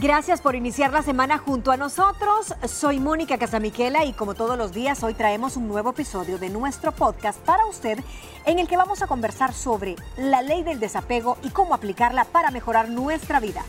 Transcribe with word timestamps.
Gracias 0.00 0.42
por 0.42 0.54
iniciar 0.54 0.92
la 0.92 1.02
semana 1.02 1.38
junto 1.38 1.72
a 1.72 1.78
nosotros. 1.78 2.54
Soy 2.68 3.00
Mónica 3.00 3.38
Casamiquela 3.38 4.04
y 4.04 4.12
como 4.12 4.34
todos 4.34 4.58
los 4.58 4.72
días 4.72 5.02
hoy 5.02 5.14
traemos 5.14 5.56
un 5.56 5.68
nuevo 5.68 5.90
episodio 5.90 6.38
de 6.38 6.50
nuestro 6.50 6.92
podcast 6.92 7.38
para 7.40 7.64
usted 7.64 8.00
en 8.44 8.58
el 8.58 8.68
que 8.68 8.76
vamos 8.76 9.00
a 9.00 9.06
conversar 9.06 9.54
sobre 9.54 9.96
la 10.18 10.42
ley 10.42 10.62
del 10.64 10.80
desapego 10.80 11.38
y 11.42 11.48
cómo 11.48 11.72
aplicarla 11.72 12.26
para 12.26 12.50
mejorar 12.50 12.90
nuestra 12.90 13.40
vida. 13.40 13.64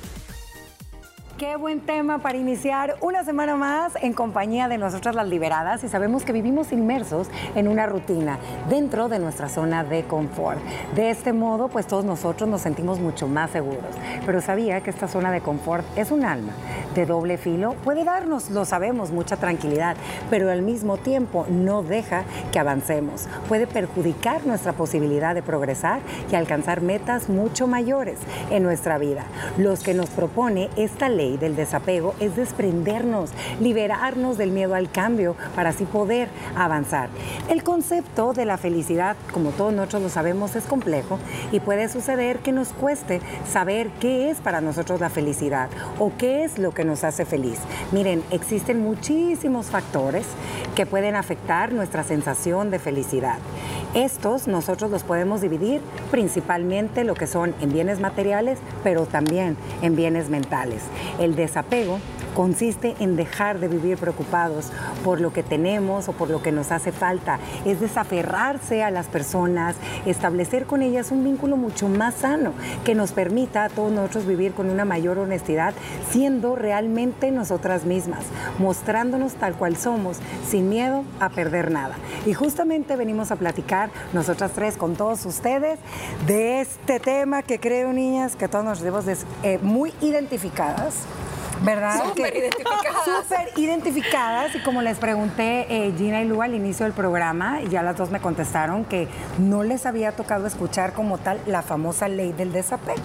Qué 1.37 1.55
buen 1.55 1.81
tema 1.81 2.17
para 2.17 2.35
iniciar 2.35 2.95
una 2.99 3.23
semana 3.23 3.55
más 3.55 3.93
en 4.01 4.13
compañía 4.13 4.67
de 4.67 4.79
nosotras 4.79 5.13
las 5.13 5.27
liberadas 5.27 5.83
y 5.83 5.87
sabemos 5.87 6.23
que 6.23 6.33
vivimos 6.33 6.71
inmersos 6.71 7.29
en 7.53 7.67
una 7.67 7.85
rutina 7.85 8.39
dentro 8.69 9.07
de 9.07 9.19
nuestra 9.19 9.47
zona 9.47 9.83
de 9.83 10.03
confort. 10.05 10.59
De 10.95 11.11
este 11.11 11.33
modo, 11.33 11.67
pues 11.67 11.85
todos 11.85 12.05
nosotros 12.05 12.49
nos 12.49 12.61
sentimos 12.61 12.99
mucho 12.99 13.27
más 13.27 13.51
seguros. 13.51 13.85
Pero 14.25 14.41
sabía 14.41 14.81
que 14.81 14.89
esta 14.89 15.07
zona 15.07 15.31
de 15.31 15.41
confort 15.41 15.85
es 15.95 16.09
un 16.09 16.25
alma 16.25 16.53
de 16.95 17.05
doble 17.05 17.37
filo, 17.37 17.75
puede 17.83 18.03
darnos, 18.03 18.49
lo 18.49 18.65
sabemos, 18.65 19.11
mucha 19.11 19.37
tranquilidad, 19.37 19.95
pero 20.31 20.49
al 20.49 20.63
mismo 20.63 20.97
tiempo 20.97 21.45
no 21.47 21.83
deja 21.83 22.23
que 22.51 22.57
avancemos. 22.57 23.27
Puede 23.47 23.67
perjudicar 23.67 24.47
nuestra 24.47 24.73
posibilidad 24.73 25.35
de 25.35 25.43
progresar 25.43 25.99
y 26.31 26.35
alcanzar 26.35 26.81
metas 26.81 27.29
mucho 27.29 27.67
mayores 27.67 28.17
en 28.49 28.63
nuestra 28.63 28.97
vida. 28.97 29.25
Los 29.59 29.83
que 29.83 29.93
nos 29.93 30.09
propone 30.09 30.71
esta 30.75 31.09
ley 31.09 31.26
del 31.35 31.57
desapego 31.57 32.15
es 32.21 32.37
desprendernos, 32.37 33.31
liberarnos 33.59 34.37
del 34.37 34.51
miedo 34.51 34.75
al 34.75 34.89
cambio 34.89 35.35
para 35.55 35.71
así 35.71 35.83
poder 35.83 36.29
avanzar. 36.55 37.09
El 37.49 37.63
concepto 37.63 38.31
de 38.31 38.45
la 38.45 38.57
felicidad, 38.57 39.17
como 39.33 39.49
todos 39.49 39.73
nosotros 39.73 40.03
lo 40.03 40.09
sabemos, 40.09 40.55
es 40.55 40.63
complejo 40.63 41.19
y 41.51 41.59
puede 41.59 41.89
suceder 41.89 42.39
que 42.39 42.53
nos 42.53 42.69
cueste 42.69 43.19
saber 43.51 43.89
qué 43.99 44.29
es 44.29 44.39
para 44.39 44.61
nosotros 44.61 45.01
la 45.01 45.09
felicidad 45.09 45.69
o 45.99 46.13
qué 46.17 46.45
es 46.45 46.57
lo 46.57 46.71
que 46.71 46.85
nos 46.85 47.03
hace 47.03 47.25
feliz. 47.25 47.59
Miren, 47.91 48.23
existen 48.31 48.81
muchísimos 48.81 49.65
factores 49.67 50.25
que 50.75 50.85
pueden 50.85 51.15
afectar 51.15 51.73
nuestra 51.73 52.03
sensación 52.03 52.69
de 52.69 52.79
felicidad. 52.79 53.39
Estos 53.93 54.47
nosotros 54.47 54.91
los 54.91 55.03
podemos 55.03 55.41
dividir 55.41 55.81
principalmente 56.11 57.03
lo 57.03 57.15
que 57.15 57.25
son 57.25 57.55
en 57.61 57.71
bienes 57.71 57.99
materiales, 57.99 58.59
pero 58.83 59.05
también 59.05 59.57
en 59.81 59.95
bienes 59.95 60.29
mentales. 60.29 60.83
El 61.19 61.35
desapego 61.35 61.99
consiste 62.37 62.95
en 62.99 63.15
dejar 63.15 63.59
de 63.59 63.67
vivir 63.67 63.97
preocupados 63.97 64.71
por 65.03 65.19
lo 65.19 65.33
que 65.33 65.41
tenemos 65.41 66.07
o 66.07 66.11
por 66.11 66.29
lo 66.29 66.43
que 66.43 66.51
nos 66.51 66.71
hace 66.71 66.91
falta. 66.91 67.39
Es 67.65 67.79
desaferrarse 67.79 68.83
a 68.83 68.91
las 68.91 69.07
personas, 69.07 69.75
establecer 70.05 70.67
con 70.67 70.83
ellas 70.83 71.09
un 71.09 71.23
vínculo 71.23 71.57
mucho 71.57 71.89
más 71.89 72.13
sano 72.13 72.53
que 72.85 72.93
nos 72.93 73.11
permita 73.11 73.63
a 73.63 73.69
todos 73.69 73.91
nosotros 73.91 74.27
vivir 74.27 74.53
con 74.53 74.69
una 74.69 74.85
mayor 74.85 75.17
honestidad, 75.17 75.73
siendo 76.11 76.55
realmente 76.55 77.31
nosotras 77.31 77.85
mismas, 77.85 78.25
mostrándonos 78.59 79.33
tal 79.33 79.55
cual 79.55 79.75
somos, 79.75 80.19
sin 80.47 80.69
miedo 80.69 81.05
a 81.19 81.29
perder 81.29 81.71
nada. 81.71 81.95
Y 82.27 82.35
justamente 82.35 82.95
venimos 82.95 83.31
a 83.31 83.37
platicar 83.37 83.89
nosotras 84.13 84.51
tres 84.51 84.77
con 84.77 84.95
todos 84.95 85.25
ustedes 85.25 85.79
de 86.27 86.61
este 86.61 86.99
tema 86.99 87.41
que 87.41 87.59
creo, 87.59 87.93
niñas, 87.93 88.35
que 88.35 88.47
todos 88.47 88.63
nos 88.63 88.81
vemos 88.81 89.05
eh, 89.41 89.57
muy 89.63 89.91
identificadas 90.01 91.07
¿verdad? 91.61 92.03
Súper 92.03 92.35
identificadas. 92.35 93.05
Súper 93.05 93.49
identificadas. 93.55 94.55
Y 94.55 94.59
como 94.59 94.81
les 94.81 94.97
pregunté 94.97 95.65
eh, 95.69 95.93
Gina 95.97 96.21
y 96.21 96.27
Lu 96.27 96.41
al 96.41 96.53
inicio 96.53 96.85
del 96.85 96.93
programa, 96.93 97.61
ya 97.63 97.83
las 97.83 97.97
dos 97.97 98.11
me 98.11 98.19
contestaron 98.19 98.85
que 98.85 99.07
no 99.37 99.63
les 99.63 99.85
había 99.85 100.11
tocado 100.11 100.47
escuchar 100.47 100.93
como 100.93 101.17
tal 101.17 101.39
la 101.45 101.61
famosa 101.61 102.07
ley 102.07 102.31
del 102.31 102.51
desapego. 102.51 103.01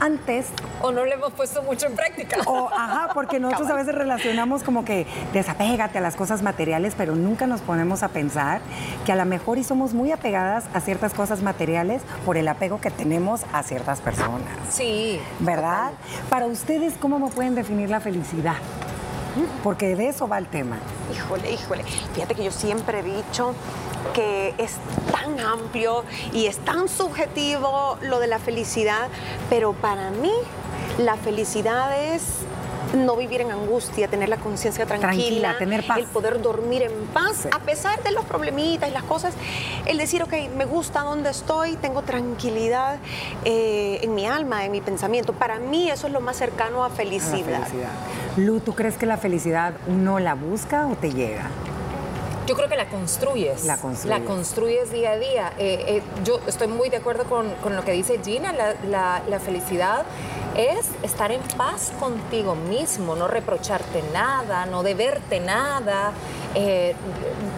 Antes. 0.00 0.46
O 0.82 0.92
no 0.92 1.04
le 1.04 1.14
hemos 1.14 1.32
puesto 1.32 1.62
mucho 1.62 1.86
en 1.86 1.94
práctica. 1.94 2.38
O, 2.46 2.68
ajá, 2.68 3.08
porque 3.12 3.40
nosotros 3.40 3.68
a 3.70 3.74
veces 3.74 3.94
relacionamos 3.94 4.62
como 4.62 4.84
que 4.84 5.06
desapégate 5.32 5.98
a 5.98 6.00
las 6.00 6.14
cosas 6.14 6.42
materiales, 6.42 6.94
pero 6.96 7.16
nunca 7.16 7.46
nos 7.46 7.60
ponemos 7.60 8.02
a 8.02 8.08
pensar 8.08 8.60
que 9.04 9.12
a 9.12 9.16
lo 9.16 9.24
mejor 9.24 9.58
y 9.58 9.64
somos 9.64 9.94
muy 9.94 10.12
apegadas 10.12 10.64
a 10.74 10.80
ciertas 10.80 11.12
cosas 11.12 11.42
materiales 11.42 12.02
por 12.24 12.36
el 12.36 12.46
apego 12.46 12.80
que 12.80 12.90
tenemos 12.90 13.42
a 13.52 13.62
ciertas 13.62 14.00
personas. 14.00 14.48
Sí. 14.70 15.20
¿Verdad? 15.40 15.92
Para 16.30 16.46
ustedes, 16.46 16.94
¿cómo 17.00 17.18
me 17.18 17.30
pueden 17.30 17.54
definir 17.54 17.90
la 17.90 18.00
felicidad? 18.00 18.56
Porque 19.62 19.96
de 19.96 20.08
eso 20.08 20.28
va 20.28 20.38
el 20.38 20.46
tema. 20.46 20.78
Híjole, 21.12 21.52
híjole. 21.52 21.84
Fíjate 22.14 22.34
que 22.34 22.44
yo 22.44 22.50
siempre 22.50 23.00
he 23.00 23.02
dicho 23.02 23.54
que 24.14 24.54
es 24.58 24.76
tan 25.12 25.38
amplio 25.40 26.04
y 26.32 26.46
es 26.46 26.58
tan 26.58 26.88
subjetivo 26.88 27.98
lo 28.02 28.18
de 28.18 28.26
la 28.26 28.38
felicidad, 28.38 29.08
pero 29.50 29.72
para 29.72 30.10
mí 30.10 30.32
la 30.98 31.16
felicidad 31.16 31.98
es 32.00 32.22
no 32.94 33.16
vivir 33.16 33.40
en 33.40 33.50
angustia, 33.50 34.08
tener 34.08 34.28
la 34.28 34.36
conciencia 34.36 34.86
tranquila, 34.86 35.56
tener 35.58 35.86
paz. 35.86 35.98
el 35.98 36.06
poder 36.06 36.40
dormir 36.40 36.82
en 36.82 36.92
paz, 37.12 37.48
a 37.50 37.58
pesar 37.60 38.02
de 38.02 38.12
los 38.12 38.24
problemitas 38.24 38.88
y 38.88 38.92
las 38.92 39.02
cosas, 39.04 39.34
el 39.86 39.98
decir, 39.98 40.22
ok, 40.22 40.32
me 40.56 40.64
gusta 40.64 41.00
donde 41.00 41.30
estoy, 41.30 41.76
tengo 41.76 42.02
tranquilidad 42.02 42.98
eh, 43.44 44.00
en 44.02 44.14
mi 44.14 44.26
alma, 44.26 44.64
en 44.64 44.72
mi 44.72 44.80
pensamiento. 44.80 45.32
Para 45.32 45.58
mí 45.58 45.90
eso 45.90 46.06
es 46.06 46.12
lo 46.12 46.20
más 46.20 46.36
cercano 46.36 46.84
a 46.84 46.90
felicidad. 46.90 47.62
A 47.62 47.66
felicidad. 47.66 47.90
Lu, 48.36 48.60
¿tú 48.60 48.74
crees 48.74 48.96
que 48.96 49.06
la 49.06 49.16
felicidad 49.16 49.74
uno 49.86 50.18
la 50.18 50.34
busca 50.34 50.86
o 50.86 50.94
te 50.94 51.12
llega? 51.12 51.50
Yo 52.46 52.54
creo 52.54 52.68
que 52.68 52.76
la 52.76 52.86
construyes. 52.86 53.64
La 53.64 53.76
construyes. 53.76 54.20
La 54.20 54.24
construyes 54.24 54.92
día 54.92 55.12
a 55.12 55.18
día. 55.18 55.52
Eh, 55.58 55.84
eh, 55.88 56.02
yo 56.24 56.40
estoy 56.46 56.68
muy 56.68 56.88
de 56.90 56.98
acuerdo 56.98 57.24
con, 57.24 57.50
con 57.56 57.74
lo 57.74 57.84
que 57.84 57.90
dice 57.92 58.20
Gina. 58.24 58.52
La, 58.52 58.74
la, 58.88 59.22
la, 59.28 59.40
felicidad 59.40 60.04
es 60.56 60.86
estar 61.02 61.32
en 61.32 61.40
paz 61.56 61.92
contigo 61.98 62.54
mismo, 62.54 63.16
no 63.16 63.26
reprocharte 63.26 64.02
nada, 64.12 64.64
no 64.64 64.84
deberte 64.84 65.40
nada. 65.40 66.12
Eh, 66.58 66.94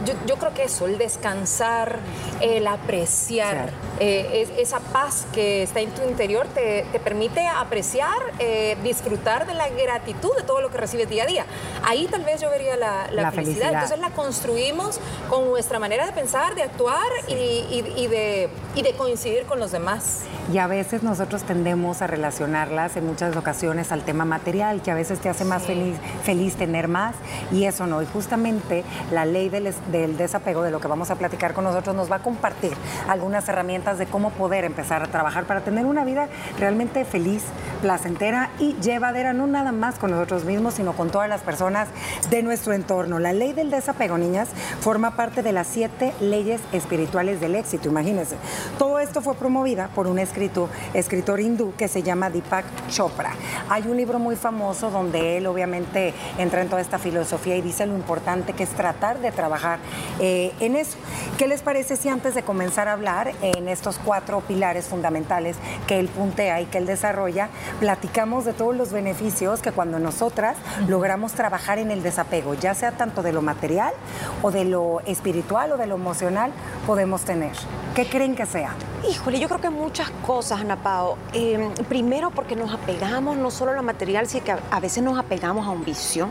yo, 0.04 0.14
yo, 0.26 0.36
creo 0.38 0.52
que 0.54 0.64
eso, 0.64 0.86
el 0.86 0.98
descansar, 0.98 2.00
el 2.40 2.66
apreciar, 2.66 3.70
eh, 4.00 4.44
es, 4.58 4.66
esa 4.68 4.80
paz 4.80 5.24
que 5.32 5.62
está 5.62 5.78
en 5.80 5.90
tu 5.90 6.02
interior 6.02 6.46
te, 6.48 6.84
te 6.90 6.98
permite 6.98 7.46
apreciar, 7.46 8.10
eh, 8.40 8.76
disfrutar 8.82 9.46
de 9.46 9.54
la 9.54 9.68
gratitud 9.68 10.34
de 10.36 10.42
todo 10.42 10.60
lo 10.60 10.70
que 10.70 10.78
recibes 10.78 11.08
día 11.08 11.22
a 11.22 11.26
día. 11.26 11.46
Ahí 11.84 12.08
tal 12.10 12.24
vez 12.24 12.40
yo 12.40 12.50
vería 12.50 12.76
la, 12.76 13.08
la, 13.12 13.22
La 13.22 13.30
felicidad. 13.30 13.66
felicidad. 13.68 13.72
Entonces 13.84 13.98
la 14.00 14.10
construimos 14.10 14.98
con 15.30 15.48
nuestra 15.48 15.78
manera 15.78 16.04
de 16.04 16.12
pensar, 16.12 16.54
de 16.56 16.62
actuar 16.64 17.06
y, 17.28 17.32
y- 17.34 17.94
y 17.96 18.06
de, 18.08 18.48
y 18.74 18.82
de 18.82 18.92
coincidir 18.94 19.44
con 19.46 19.60
los 19.60 19.70
demás. 19.70 20.22
Y 20.52 20.58
a 20.58 20.66
veces 20.66 21.02
nosotros 21.02 21.42
tendemos 21.44 22.02
a 22.02 22.06
relacionarlas 22.06 22.96
en 22.96 23.06
muchas 23.06 23.36
ocasiones 23.36 23.92
al 23.92 24.02
tema 24.02 24.24
material, 24.24 24.82
que 24.82 24.90
a 24.90 24.94
veces 24.94 25.20
te 25.20 25.28
hace 25.28 25.44
más 25.44 25.62
Sí. 25.62 25.68
feliz, 25.68 25.96
feliz 26.24 26.56
tener 26.56 26.88
más 26.88 27.14
y 27.52 27.64
eso 27.64 27.86
no. 27.86 28.00
Y 28.02 28.06
justamente 28.06 28.82
la 29.12 29.24
ley 29.24 29.48
del, 29.48 29.66
es- 29.68 29.90
del 29.92 30.16
desapego, 30.16 30.62
de 30.62 30.70
lo 30.70 30.80
que 30.80 30.88
vamos 30.88 31.10
a 31.10 31.16
platicar 31.16 31.54
con 31.54 31.64
nosotros, 31.64 31.94
nos 31.94 32.10
va 32.10 32.16
a 32.16 32.22
compartir 32.22 32.72
algunas 33.08 33.48
herramientas 33.48 33.98
de 33.98 34.06
cómo 34.06 34.30
poder 34.30 34.64
empezar 34.64 35.02
a 35.02 35.06
trabajar 35.06 35.44
para 35.44 35.60
tener 35.60 35.86
una 35.86 36.04
vida 36.04 36.28
realmente 36.58 37.04
feliz, 37.04 37.44
placentera 37.82 38.50
y 38.58 38.74
llevadera, 38.80 39.32
no 39.32 39.46
nada 39.46 39.72
más 39.72 39.98
con 39.98 40.10
nosotros 40.10 40.44
mismos, 40.44 40.74
sino 40.74 40.92
con 40.94 41.10
todas 41.10 41.28
las 41.28 41.40
personas 41.42 41.88
de 42.30 42.42
nuestro 42.42 42.72
entorno. 42.72 43.18
La 43.18 43.32
ley 43.32 43.52
del 43.52 43.70
desapego, 43.70 44.18
niñas, 44.18 44.48
forma 44.80 45.16
parte 45.16 45.42
de 45.42 45.52
las 45.52 45.66
siete 45.66 46.12
leyes 46.20 46.60
espirituales 46.72 47.40
del 47.40 47.54
éxito, 47.54 47.88
imagínense. 47.88 48.36
Todo 48.78 48.98
esto 48.98 49.20
fue 49.22 49.34
promovida 49.34 49.88
por 49.94 50.06
un 50.06 50.18
escritor, 50.18 50.68
escritor 50.94 51.40
hindú 51.40 51.72
que 51.76 51.88
se 51.88 52.02
llama 52.02 52.30
Deepak 52.30 52.64
Chopra. 52.88 53.30
Hay 53.68 53.84
un 53.86 53.96
libro 53.96 54.18
muy 54.18 54.36
famoso 54.36 54.90
donde 54.90 55.36
él 55.38 55.46
obviamente 55.46 56.14
entra 56.38 56.62
en 56.62 56.68
toda 56.68 56.80
esta 56.82 56.98
filosofía 56.98 57.56
y 57.56 57.60
dice 57.60 57.86
lo 57.86 57.94
importante 57.94 58.52
que 58.52 58.64
es 58.64 58.70
tratar 58.78 59.18
de 59.18 59.32
trabajar 59.32 59.80
eh, 60.20 60.52
en 60.60 60.76
eso. 60.76 60.96
¿Qué 61.36 61.48
les 61.48 61.62
parece 61.62 61.96
si 61.96 62.08
antes 62.08 62.36
de 62.36 62.44
comenzar 62.44 62.86
a 62.86 62.92
hablar 62.92 63.32
en 63.42 63.68
estos 63.68 63.98
cuatro 63.98 64.40
pilares 64.40 64.86
fundamentales 64.86 65.56
que 65.88 65.98
él 65.98 66.06
puntea 66.06 66.60
y 66.60 66.66
que 66.66 66.78
él 66.78 66.86
desarrolla, 66.86 67.48
platicamos 67.80 68.44
de 68.44 68.52
todos 68.52 68.76
los 68.76 68.92
beneficios 68.92 69.62
que 69.62 69.72
cuando 69.72 69.98
nosotras 69.98 70.56
logramos 70.86 71.32
trabajar 71.32 71.80
en 71.80 71.90
el 71.90 72.04
desapego, 72.04 72.54
ya 72.54 72.72
sea 72.74 72.92
tanto 72.92 73.22
de 73.22 73.32
lo 73.32 73.42
material 73.42 73.92
o 74.42 74.52
de 74.52 74.64
lo 74.64 75.00
espiritual 75.06 75.72
o 75.72 75.76
de 75.76 75.88
lo 75.88 75.96
emocional, 75.96 76.52
podemos 76.86 77.22
tener? 77.22 77.52
¿Qué 77.96 78.08
creen 78.08 78.36
que 78.36 78.46
sea? 78.46 78.74
Híjole, 79.06 79.38
yo 79.38 79.46
creo 79.48 79.60
que 79.60 79.70
muchas 79.70 80.10
cosas, 80.26 80.60
Ana 80.60 80.76
Pao. 80.76 81.16
Eh, 81.32 81.70
primero 81.88 82.30
porque 82.30 82.56
nos 82.56 82.72
apegamos 82.72 83.36
no 83.36 83.50
solo 83.50 83.70
a 83.70 83.74
lo 83.74 83.82
material, 83.82 84.26
sino 84.26 84.44
que 84.44 84.52
a, 84.52 84.80
veces 84.80 85.02
nos 85.04 85.18
apegamos 85.18 85.66
a 85.66 85.70
un 85.70 85.84
vicio, 85.84 86.28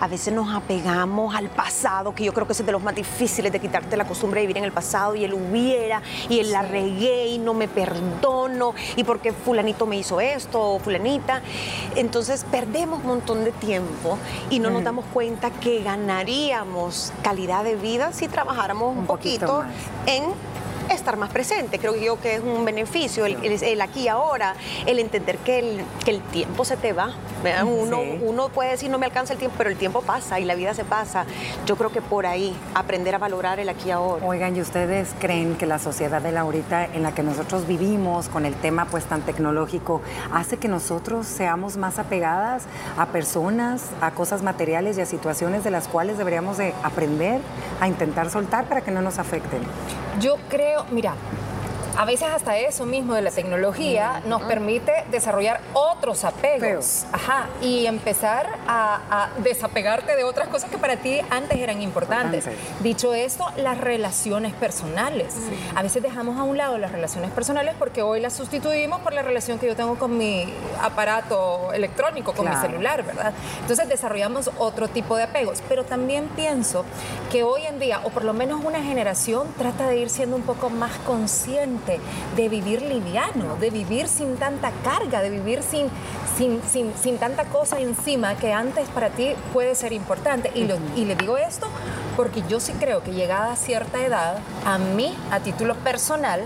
a 0.00 0.06
veces 0.06 0.34
nos 0.34 0.54
apegamos 0.54 1.34
al 1.34 1.48
pasado, 1.48 2.14
que 2.14 2.24
yo 2.24 2.34
creo 2.34 2.46
que 2.46 2.52
es 2.52 2.64
de 2.64 2.72
los 2.72 2.82
más 2.82 2.94
difíciles 2.94 3.50
de 3.50 3.58
quitarte 3.58 3.96
la 3.96 4.06
costumbre 4.06 4.40
de 4.40 4.46
vivir 4.46 4.58
en 4.58 4.64
el 4.64 4.72
pasado 4.72 5.14
y 5.14 5.24
el 5.24 5.32
hubiera, 5.32 6.02
y 6.28 6.40
el 6.40 6.52
la 6.52 6.62
regué 6.62 7.28
y 7.28 7.38
no 7.38 7.54
me 7.54 7.68
perdono, 7.68 8.74
y 8.96 9.04
porque 9.04 9.32
fulanito 9.32 9.86
me 9.86 9.96
hizo 9.96 10.20
esto, 10.20 10.60
o 10.60 10.78
fulanita. 10.78 11.40
Entonces 11.96 12.44
perdemos 12.50 13.00
un 13.00 13.06
montón 13.06 13.44
de 13.44 13.52
tiempo 13.52 14.18
y 14.50 14.58
no 14.58 14.70
nos 14.70 14.84
damos 14.84 15.06
cuenta 15.06 15.50
que 15.50 15.82
ganaríamos 15.82 17.12
calidad 17.22 17.64
de 17.64 17.76
vida 17.76 18.12
si 18.12 18.28
trabajáramos 18.28 18.92
un, 18.92 18.98
Un 18.98 19.06
poquito 19.06 19.64
en 20.06 20.24
estar 20.94 21.16
más 21.16 21.30
presente. 21.30 21.78
Creo 21.78 21.96
yo 21.96 22.20
que 22.20 22.36
es 22.36 22.42
un 22.42 22.64
beneficio, 22.64 23.26
el, 23.26 23.36
el- 23.44 23.62
el 23.62 23.80
aquí 23.80 24.02
y 24.02 24.08
ahora, 24.08 24.54
el 24.86 24.98
entender 24.98 25.38
que 25.38 25.58
el, 25.58 25.80
que 26.04 26.10
el 26.12 26.20
tiempo 26.20 26.64
se 26.64 26.76
te 26.76 26.92
va. 26.92 27.10
Sí. 27.96 28.18
uno 28.22 28.48
puede 28.50 28.70
decir 28.70 28.90
no 28.90 28.98
me 28.98 29.06
alcanza 29.06 29.32
el 29.32 29.38
tiempo, 29.38 29.54
pero 29.58 29.70
el 29.70 29.76
tiempo 29.76 30.02
pasa 30.02 30.38
y 30.40 30.44
la 30.44 30.54
vida 30.54 30.74
se 30.74 30.84
pasa. 30.84 31.24
Yo 31.66 31.76
creo 31.76 31.90
que 31.90 32.02
por 32.02 32.26
ahí, 32.26 32.54
aprender 32.74 33.14
a 33.14 33.18
valorar 33.18 33.60
el 33.60 33.68
aquí 33.68 33.88
y 33.88 33.90
ahora. 33.92 34.24
Oigan, 34.26 34.56
¿y 34.56 34.60
ustedes 34.60 35.08
creen 35.20 35.56
que 35.56 35.66
la 35.66 35.78
sociedad 35.78 36.20
de 36.20 36.32
la 36.32 36.40
ahorita 36.40 36.84
en 36.86 37.02
la 37.02 37.12
que 37.12 37.22
nosotros 37.22 37.66
vivimos, 37.66 38.28
con 38.28 38.44
el 38.46 38.54
tema 38.54 38.84
pues 38.86 39.04
tan 39.04 39.22
tecnológico, 39.22 40.02
hace 40.32 40.56
que 40.58 40.68
nosotros 40.68 41.26
seamos 41.26 41.76
más 41.76 41.98
apegadas 41.98 42.64
a 42.98 43.06
personas, 43.06 43.82
a 44.00 44.10
cosas 44.12 44.42
materiales 44.42 44.98
y 44.98 45.00
a 45.00 45.06
situaciones 45.06 45.64
de 45.64 45.70
las 45.70 45.88
cuales 45.88 46.18
deberíamos 46.18 46.58
de 46.58 46.74
aprender 46.82 47.40
a 47.80 47.88
intentar 47.88 48.30
soltar 48.30 48.66
para 48.66 48.80
que 48.82 48.90
no 48.90 49.00
nos 49.02 49.18
afecten? 49.18 49.60
Yo 50.18 50.38
creo, 50.48 50.84
mira, 50.90 51.14
a 52.00 52.06
veces 52.06 52.28
hasta 52.32 52.56
eso 52.56 52.86
mismo 52.86 53.12
de 53.12 53.20
la 53.20 53.30
tecnología 53.30 54.22
nos 54.24 54.40
permite 54.44 54.90
desarrollar 55.10 55.60
otros 55.74 56.24
apegos. 56.24 57.04
Ajá, 57.12 57.46
y 57.60 57.84
empezar 57.84 58.46
a, 58.66 59.00
a 59.10 59.28
desapegarte 59.40 60.16
de 60.16 60.24
otras 60.24 60.48
cosas 60.48 60.70
que 60.70 60.78
para 60.78 60.96
ti 60.96 61.20
antes 61.28 61.58
eran 61.58 61.82
importantes. 61.82 62.46
Dicho 62.80 63.12
esto, 63.12 63.44
las 63.58 63.76
relaciones 63.76 64.54
personales. 64.54 65.34
A 65.76 65.82
veces 65.82 66.02
dejamos 66.02 66.38
a 66.38 66.42
un 66.44 66.56
lado 66.56 66.78
las 66.78 66.90
relaciones 66.90 67.32
personales 67.32 67.74
porque 67.78 68.00
hoy 68.00 68.18
las 68.20 68.32
sustituimos 68.32 69.00
por 69.02 69.12
la 69.12 69.20
relación 69.20 69.58
que 69.58 69.66
yo 69.66 69.76
tengo 69.76 69.96
con 69.98 70.16
mi 70.16 70.50
aparato 70.80 71.70
electrónico, 71.74 72.32
con 72.32 72.46
Claro. 72.46 72.60
mi 72.62 72.66
celular, 72.66 73.02
¿verdad? 73.04 73.34
Entonces 73.60 73.86
desarrollamos 73.90 74.50
otro 74.56 74.88
tipo 74.88 75.16
de 75.18 75.24
apegos. 75.24 75.62
Pero 75.68 75.84
también 75.84 76.28
pienso 76.34 76.86
que 77.30 77.42
hoy 77.42 77.66
en 77.66 77.78
día, 77.78 78.00
o 78.04 78.08
por 78.08 78.24
lo 78.24 78.32
menos 78.32 78.64
una 78.64 78.80
generación, 78.82 79.48
trata 79.58 79.86
de 79.86 79.98
ir 79.98 80.08
siendo 80.08 80.34
un 80.36 80.42
poco 80.44 80.70
más 80.70 80.92
consciente 81.06 81.89
de 82.36 82.48
vivir 82.48 82.82
liviano, 82.82 83.56
de 83.56 83.70
vivir 83.70 84.06
sin 84.06 84.36
tanta 84.36 84.70
carga, 84.84 85.20
de 85.22 85.30
vivir 85.30 85.62
sin, 85.62 85.88
sin, 86.36 86.60
sin, 86.70 86.92
sin 87.02 87.18
tanta 87.18 87.44
cosa 87.46 87.80
encima 87.80 88.34
que 88.36 88.52
antes 88.52 88.88
para 88.90 89.08
ti 89.10 89.32
puede 89.52 89.74
ser 89.74 89.92
importante. 89.92 90.50
Y, 90.54 90.64
lo- 90.66 90.78
y 90.96 91.04
le 91.06 91.16
digo 91.16 91.36
esto 91.38 91.66
porque 92.16 92.42
yo 92.48 92.60
sí 92.60 92.72
creo 92.78 93.02
que 93.02 93.12
llegada 93.12 93.52
a 93.52 93.56
cierta 93.56 94.04
edad, 94.04 94.38
a 94.64 94.78
mí, 94.78 95.14
a 95.30 95.40
título 95.40 95.74
personal, 95.76 96.42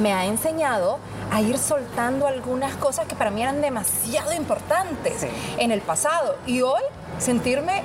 me 0.00 0.12
ha 0.12 0.24
enseñado 0.26 0.98
a 1.32 1.40
ir 1.40 1.58
soltando 1.58 2.26
algunas 2.28 2.76
cosas 2.76 3.06
que 3.06 3.16
para 3.16 3.30
mí 3.30 3.42
eran 3.42 3.60
demasiado 3.60 4.32
importantes 4.32 5.14
Sí. 5.20 5.26
en 5.58 5.72
el 5.72 5.80
pasado. 5.80 6.36
Y 6.46 6.62
hoy 6.62 6.82
sentirme 7.18 7.82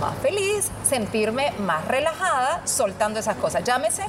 más 0.00 0.16
feliz, 0.18 0.68
sentirme 0.88 1.52
más 1.60 1.86
relajada 1.86 2.62
soltando 2.66 3.18
esas 3.20 3.36
cosas. 3.36 3.64
Llámese 3.64 4.04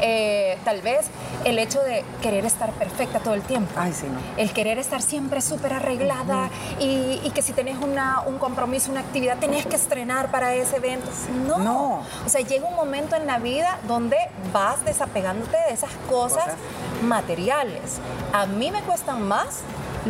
eh, 0.00 0.58
tal 0.64 0.80
vez 0.82 1.06
el 1.44 1.58
hecho 1.58 1.80
de 1.82 2.04
querer 2.22 2.44
estar 2.44 2.70
perfecta 2.72 3.20
todo 3.20 3.34
el 3.34 3.42
tiempo. 3.42 3.70
Ay, 3.76 3.92
sí, 3.92 4.06
no. 4.06 4.18
El 4.36 4.52
querer 4.52 4.78
estar 4.78 5.02
siempre 5.02 5.40
súper 5.40 5.72
arreglada 5.74 6.50
y, 6.78 7.20
y 7.24 7.30
que 7.34 7.42
si 7.42 7.52
tenés 7.52 7.76
una, 7.78 8.22
un 8.26 8.38
compromiso, 8.38 8.90
una 8.90 9.00
actividad, 9.00 9.38
tenés 9.38 9.66
que 9.66 9.76
estrenar 9.76 10.30
para 10.30 10.54
ese 10.54 10.76
evento. 10.76 11.08
No. 11.46 11.58
No. 11.58 12.02
O 12.24 12.28
sea, 12.28 12.40
llega 12.40 12.66
un 12.66 12.74
momento 12.76 13.16
en 13.16 13.26
la 13.26 13.38
vida 13.38 13.78
donde 13.86 14.16
vas 14.52 14.84
desapegándote 14.84 15.56
de 15.68 15.72
esas 15.72 15.90
cosas, 16.08 16.44
Cosas. 16.44 16.56
materiales. 17.02 17.98
A 18.32 18.46
mí 18.46 18.70
me 18.70 18.82
cuestan 18.82 19.26
más 19.26 19.60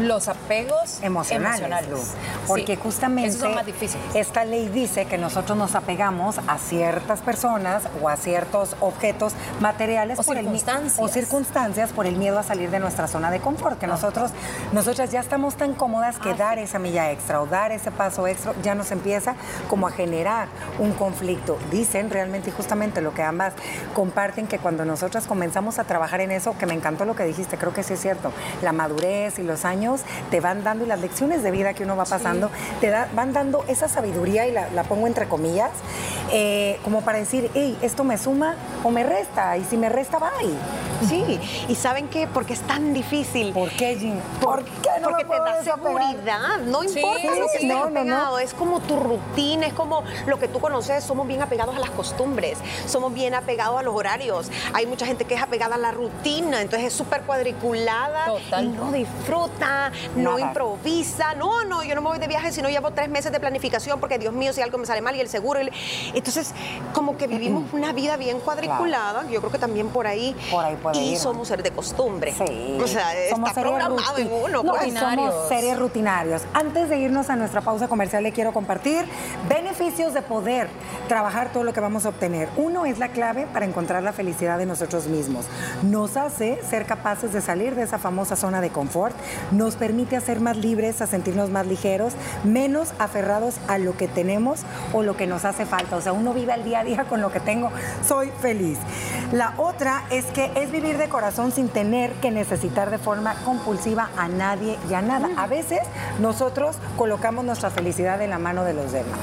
los 0.07 0.29
apegos 0.29 0.99
emocionales, 1.03 1.61
emocionales. 1.61 2.15
Porque 2.47 2.77
Sí, 2.77 2.83
justamente 2.83 3.49
más 3.49 3.65
esta 4.15 4.45
ley 4.45 4.69
dice 4.69 5.07
que 5.07 5.19
nosotros 5.19 5.57
nos 5.57 5.75
apegamos 5.75 6.39
a 6.47 6.59
ciertas 6.59 7.21
personas 7.21 7.85
o 8.03 8.09
a 8.09 8.17
ciertos 8.17 8.77
objetos 8.81 9.33
materiales 9.61 10.19
O 10.19 10.23
por 10.23 10.37
el 10.37 10.45
circunstancias. 10.45 10.99
o 10.99 11.09
circunstancias 11.09 11.91
por 11.91 12.07
el 12.07 12.17
miedo 12.17 12.39
a 12.39 12.43
salir 12.43 12.71
de 12.71 12.79
nuestra 12.79 13.09
zona 13.09 13.31
de 13.31 13.41
confort, 13.41 13.79
que 13.79 13.87
nosotros 13.87 14.31
nosotras 14.73 15.11
ya 15.11 15.21
estamos 15.21 15.57
tan 15.57 15.75
cómodas 15.75 16.19
que 16.19 16.35
dar 16.35 16.59
esa 16.59 16.79
milla 16.79 17.11
extra 17.11 17.41
o 17.41 17.47
dar 17.47 17.73
ese 17.73 17.91
paso 17.91 18.27
extra 18.27 18.53
ya 18.63 18.75
nos 18.75 18.91
empieza 18.91 19.35
como 19.69 19.89
a 19.89 19.91
generar 19.91 20.49
un 20.79 20.93
conflicto. 20.93 21.59
Dicen 21.71 22.11
realmente 22.11 22.51
y 22.51 22.53
justamente 22.53 23.01
lo 23.01 23.15
que 23.15 23.23
ambas 23.23 23.55
comparten 23.95 24.47
que 24.47 24.59
cuando 24.59 24.85
nosotras 24.85 25.27
comenzamos 25.27 25.79
a 25.79 25.85
trabajar 25.85 26.21
en 26.21 26.31
eso, 26.31 26.57
que 26.59 26.67
me 26.67 26.75
encantó 26.75 27.05
lo 27.05 27.17
que 27.17 27.25
dijiste, 27.25 27.57
creo 27.57 27.73
que 27.73 27.83
sí 27.83 27.95
es 27.95 28.01
cierto, 28.01 28.33
la 28.63 28.73
madurez 28.73 29.39
y 29.39 29.43
los 29.43 29.65
años 29.65 29.88
te 30.31 30.41
van 30.41 30.63
dando 30.65 30.85
y 30.85 30.87
las 30.89 31.01
lecciones 31.01 31.43
de 31.43 31.51
vida 31.51 31.75
que 31.75 31.85
uno 31.85 31.97
va 31.97 32.05
pasando, 32.05 32.51
te 32.81 32.91
da- 32.91 33.09
van 33.15 33.33
dando 33.33 33.65
esa 33.69 33.89
sabiduría 33.89 34.47
y 34.47 34.53
la, 34.53 34.69
la 34.71 34.85
pongo 34.85 35.07
entre 35.07 35.29
comillas, 35.29 35.71
eh, 36.31 36.79
como 36.85 37.03
para 37.03 37.19
decir, 37.19 37.51
hey, 37.55 37.77
esto 37.83 38.05
me 38.05 38.19
suma 38.19 38.55
o 38.85 38.91
me 38.91 39.03
resta, 39.05 39.57
y 39.57 39.65
si 39.65 39.77
me 39.77 39.89
resta, 39.89 40.19
bye. 40.19 40.55
Sí, 41.09 41.39
y 41.69 41.75
¿saben 41.77 42.09
qué? 42.09 42.27
Porque 42.27 42.53
es 42.55 42.61
tan 42.63 42.93
difícil. 42.93 43.53
¿Por 43.53 43.71
qué, 43.71 43.97
Jean? 43.97 44.21
¿Por 44.41 44.65
qué 44.65 44.91
no 45.01 45.11
Porque 45.11 45.25
me 45.25 45.37
te 45.37 45.41
da 45.43 45.63
seguridad, 45.63 46.59
no 46.67 46.83
Sí, 46.83 46.99
importa 46.99 47.35
lo 47.37 47.47
que 47.47 47.59
sí, 47.59 47.67
estés 47.67 47.69
no, 47.69 47.89
no, 47.91 48.05
no. 48.05 48.39
es 48.41 48.53
como 48.53 48.81
tu 48.81 48.99
rutina, 48.99 49.67
es 49.67 49.73
como 49.75 50.03
lo 50.27 50.39
que 50.41 50.49
tú 50.49 50.59
conoces, 50.61 51.05
somos 51.05 51.27
bien 51.29 51.41
apegados 51.41 51.77
a 51.77 51.79
las 51.79 51.91
costumbres, 51.91 52.59
somos 52.87 53.15
bien 53.15 53.35
apegados 53.35 53.79
a 53.79 53.83
los 53.83 53.95
horarios, 53.95 54.51
hay 54.75 54.87
mucha 54.87 55.07
gente 55.07 55.25
que 55.25 55.35
es 55.35 55.43
apegada 55.43 55.77
a 55.77 55.79
la 55.79 55.93
rutina, 55.93 56.61
entonces 56.61 56.89
es 56.89 56.93
súper 56.95 57.23
cuadriculada 57.23 58.27
Total. 58.27 58.65
y 58.65 58.69
no 58.69 58.91
disfruta, 58.91 59.78
no 60.17 60.37
Nada. 60.39 60.41
improvisa, 60.49 61.35
no, 61.35 61.65
no, 61.65 61.83
yo 61.83 61.95
no 61.95 62.01
me 62.03 62.09
voy 62.09 62.19
de 62.19 62.27
viaje 62.29 62.53
si 62.53 62.63
no 62.63 62.69
llevo 62.69 62.91
tres 62.93 63.09
meses 63.09 63.33
de 63.33 63.41
planificación 63.41 64.01
porque 64.01 64.19
Dios 64.19 64.33
mío, 64.35 64.53
si 64.53 64.61
algo 64.63 64.79
me 64.79 64.87
sale 64.87 65.01
mal 65.01 65.15
y 65.17 65.21
el 65.21 65.29
seguro, 65.29 65.61
entonces 66.15 66.53
como 66.93 67.17
que 67.17 67.27
vivimos 67.27 67.65
una 67.73 67.93
vida 67.93 68.17
bien 68.17 68.41
cuadriculada, 68.41 69.25
yo 69.31 69.41
creo 69.41 69.53
que 69.53 69.59
también 69.59 69.89
por 69.89 70.07
ahí, 70.07 70.35
Por 70.51 70.65
ahí 70.65 70.77
puede 70.77 70.99
y 70.99 71.09
ir, 71.11 71.15
¿no? 71.15 71.19
somos 71.21 71.49
seres 71.49 71.65
de 71.65 71.71
costumbre, 71.71 72.33
Sí. 72.33 72.79
o 72.83 72.87
sea, 72.87 73.07
Somos 73.31 73.51
está 73.51 73.61
programado 73.61 74.19
en 74.19 74.31
uno. 74.33 74.63
No, 74.63 74.73
pues. 74.75 74.87
y 74.89 74.91
somos 74.97 75.49
seres 75.49 75.79
rutinarios. 75.79 76.43
Antes 76.55 76.89
de 76.89 76.99
irnos 76.99 77.31
a 77.31 77.37
nuestra 77.37 77.61
pausa 77.61 77.89
comercial, 77.89 78.23
le 78.23 78.33
quiero 78.33 78.53
compartir 78.53 79.05
beneficios 79.49 80.15
de 80.15 80.23
poder 80.23 80.69
trabajar 81.09 81.53
todo 81.53 81.65
lo 81.65 81.73
que 81.73 81.81
vamos 81.81 82.07
a 82.07 82.11
obtener. 82.11 82.49
Uno 82.57 82.85
es 82.87 82.99
la 82.99 83.09
clave 83.09 83.47
para 83.53 83.65
encontrar 83.67 84.03
la 84.03 84.13
felicidad 84.13 84.59
de 84.59 84.67
nosotros 84.67 85.07
mismos. 85.07 85.47
Nos 85.83 86.17
hace 86.17 86.61
ser 86.69 86.87
capaces 86.87 87.33
de 87.33 87.41
salir 87.41 87.75
de 87.75 87.83
esa 87.83 87.99
famosa 87.99 88.37
zona 88.37 88.61
de 88.61 88.71
confort. 88.71 89.15
Nos 89.59 89.75
permite 89.75 90.17
hacer 90.17 90.39
más 90.39 90.57
libres, 90.57 91.03
a 91.03 91.09
sentirnos 91.09 91.51
más 91.51 91.67
ligeros, 91.67 92.13
menos 92.45 92.93
aferrados 93.01 93.57
a 93.67 93.79
lo 93.79 93.97
que 93.97 94.07
tenemos 94.07 94.61
o 94.93 95.03
lo 95.03 95.17
que 95.17 95.27
nos 95.27 95.45
hace 95.45 95.67
falta. 95.67 95.97
O 95.97 96.01
sea, 96.01 96.13
uno 96.13 96.33
vive 96.33 96.53
al 96.53 96.63
día 96.63 96.79
a 96.79 96.85
día 96.85 97.07
con 97.09 97.21
lo 97.21 97.33
que 97.33 97.41
tengo. 97.41 97.73
Soy 98.07 98.31
feliz. 98.41 98.79
La 99.33 99.55
otra 99.57 100.05
es 100.11 100.27
que 100.27 100.53
es 100.55 100.71
vivir 100.71 100.97
de 100.97 101.09
corazón 101.09 101.51
sin 101.51 101.69
tener 101.69 102.13
que 102.21 102.31
necesitar 102.31 102.91
de 102.91 102.99
forma 102.99 103.35
compulsiva 103.45 104.11
a 104.17 104.29
nadie 104.29 104.79
y 104.89 104.95
a 104.95 105.03
nada. 105.03 105.29
A 105.37 105.49
veces 105.49 105.81
nosotros 106.21 106.77
colocamos 106.97 107.45
nuestra 107.45 107.71
felicidad 107.71 108.23
en 108.23 108.31
la 108.31 108.39
mano 108.39 108.63
de 108.63 108.75
los 108.75 108.93
demás. 108.93 109.19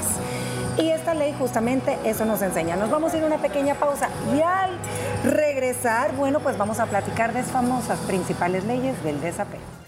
Y 0.76 0.90
esta 0.90 1.14
ley 1.14 1.34
justamente 1.38 1.96
eso 2.04 2.26
nos 2.26 2.42
enseña. 2.42 2.76
Nos 2.76 2.90
vamos 2.90 3.14
a 3.14 3.16
ir 3.16 3.22
a 3.22 3.26
una 3.26 3.38
pequeña 3.38 3.76
pausa 3.76 4.10
y 4.36 4.42
al 4.42 4.76
regresar, 5.24 6.14
bueno, 6.14 6.40
pues 6.40 6.58
vamos 6.58 6.78
a 6.78 6.84
platicar 6.84 7.32
de 7.32 7.40
las 7.40 7.50
famosas 7.50 7.98
principales 8.00 8.64
leyes 8.64 9.02
del 9.02 9.18
desapego. 9.22 9.85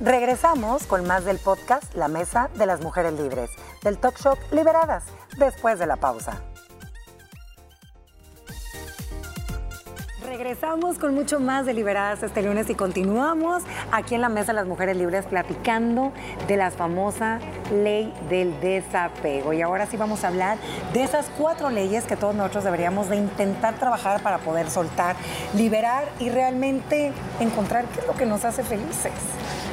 Regresamos 0.00 0.86
con 0.86 1.08
más 1.08 1.24
del 1.24 1.38
podcast 1.38 1.92
La 1.96 2.06
Mesa 2.06 2.50
de 2.54 2.66
las 2.66 2.80
Mujeres 2.80 3.14
Libres, 3.14 3.50
del 3.82 3.98
talk 3.98 4.16
show 4.16 4.36
Liberadas, 4.52 5.02
después 5.38 5.80
de 5.80 5.86
la 5.86 5.96
pausa. 5.96 6.40
Regresamos 10.24 10.98
con 10.98 11.14
mucho 11.14 11.40
más 11.40 11.66
de 11.66 11.74
Liberadas 11.74 12.22
este 12.22 12.42
lunes 12.42 12.70
y 12.70 12.76
continuamos 12.76 13.64
aquí 13.90 14.14
en 14.14 14.20
la 14.20 14.28
Mesa 14.28 14.52
de 14.52 14.56
las 14.56 14.66
Mujeres 14.68 14.96
Libres 14.96 15.26
platicando 15.26 16.12
de 16.46 16.56
la 16.56 16.70
famosa 16.70 17.40
ley 17.72 18.14
del 18.28 18.60
desapego. 18.60 19.52
Y 19.52 19.62
ahora 19.62 19.86
sí 19.86 19.96
vamos 19.96 20.22
a 20.22 20.28
hablar 20.28 20.58
de 20.92 21.02
esas 21.02 21.26
cuatro 21.36 21.70
leyes 21.70 22.04
que 22.04 22.14
todos 22.14 22.36
nosotros 22.36 22.62
deberíamos 22.62 23.08
de 23.08 23.16
intentar 23.16 23.74
trabajar 23.80 24.22
para 24.22 24.38
poder 24.38 24.70
soltar, 24.70 25.16
liberar 25.56 26.04
y 26.20 26.30
realmente 26.30 27.12
encontrar 27.40 27.86
qué 27.86 28.00
es 28.00 28.06
lo 28.06 28.14
que 28.14 28.26
nos 28.26 28.44
hace 28.44 28.62
felices. 28.62 29.10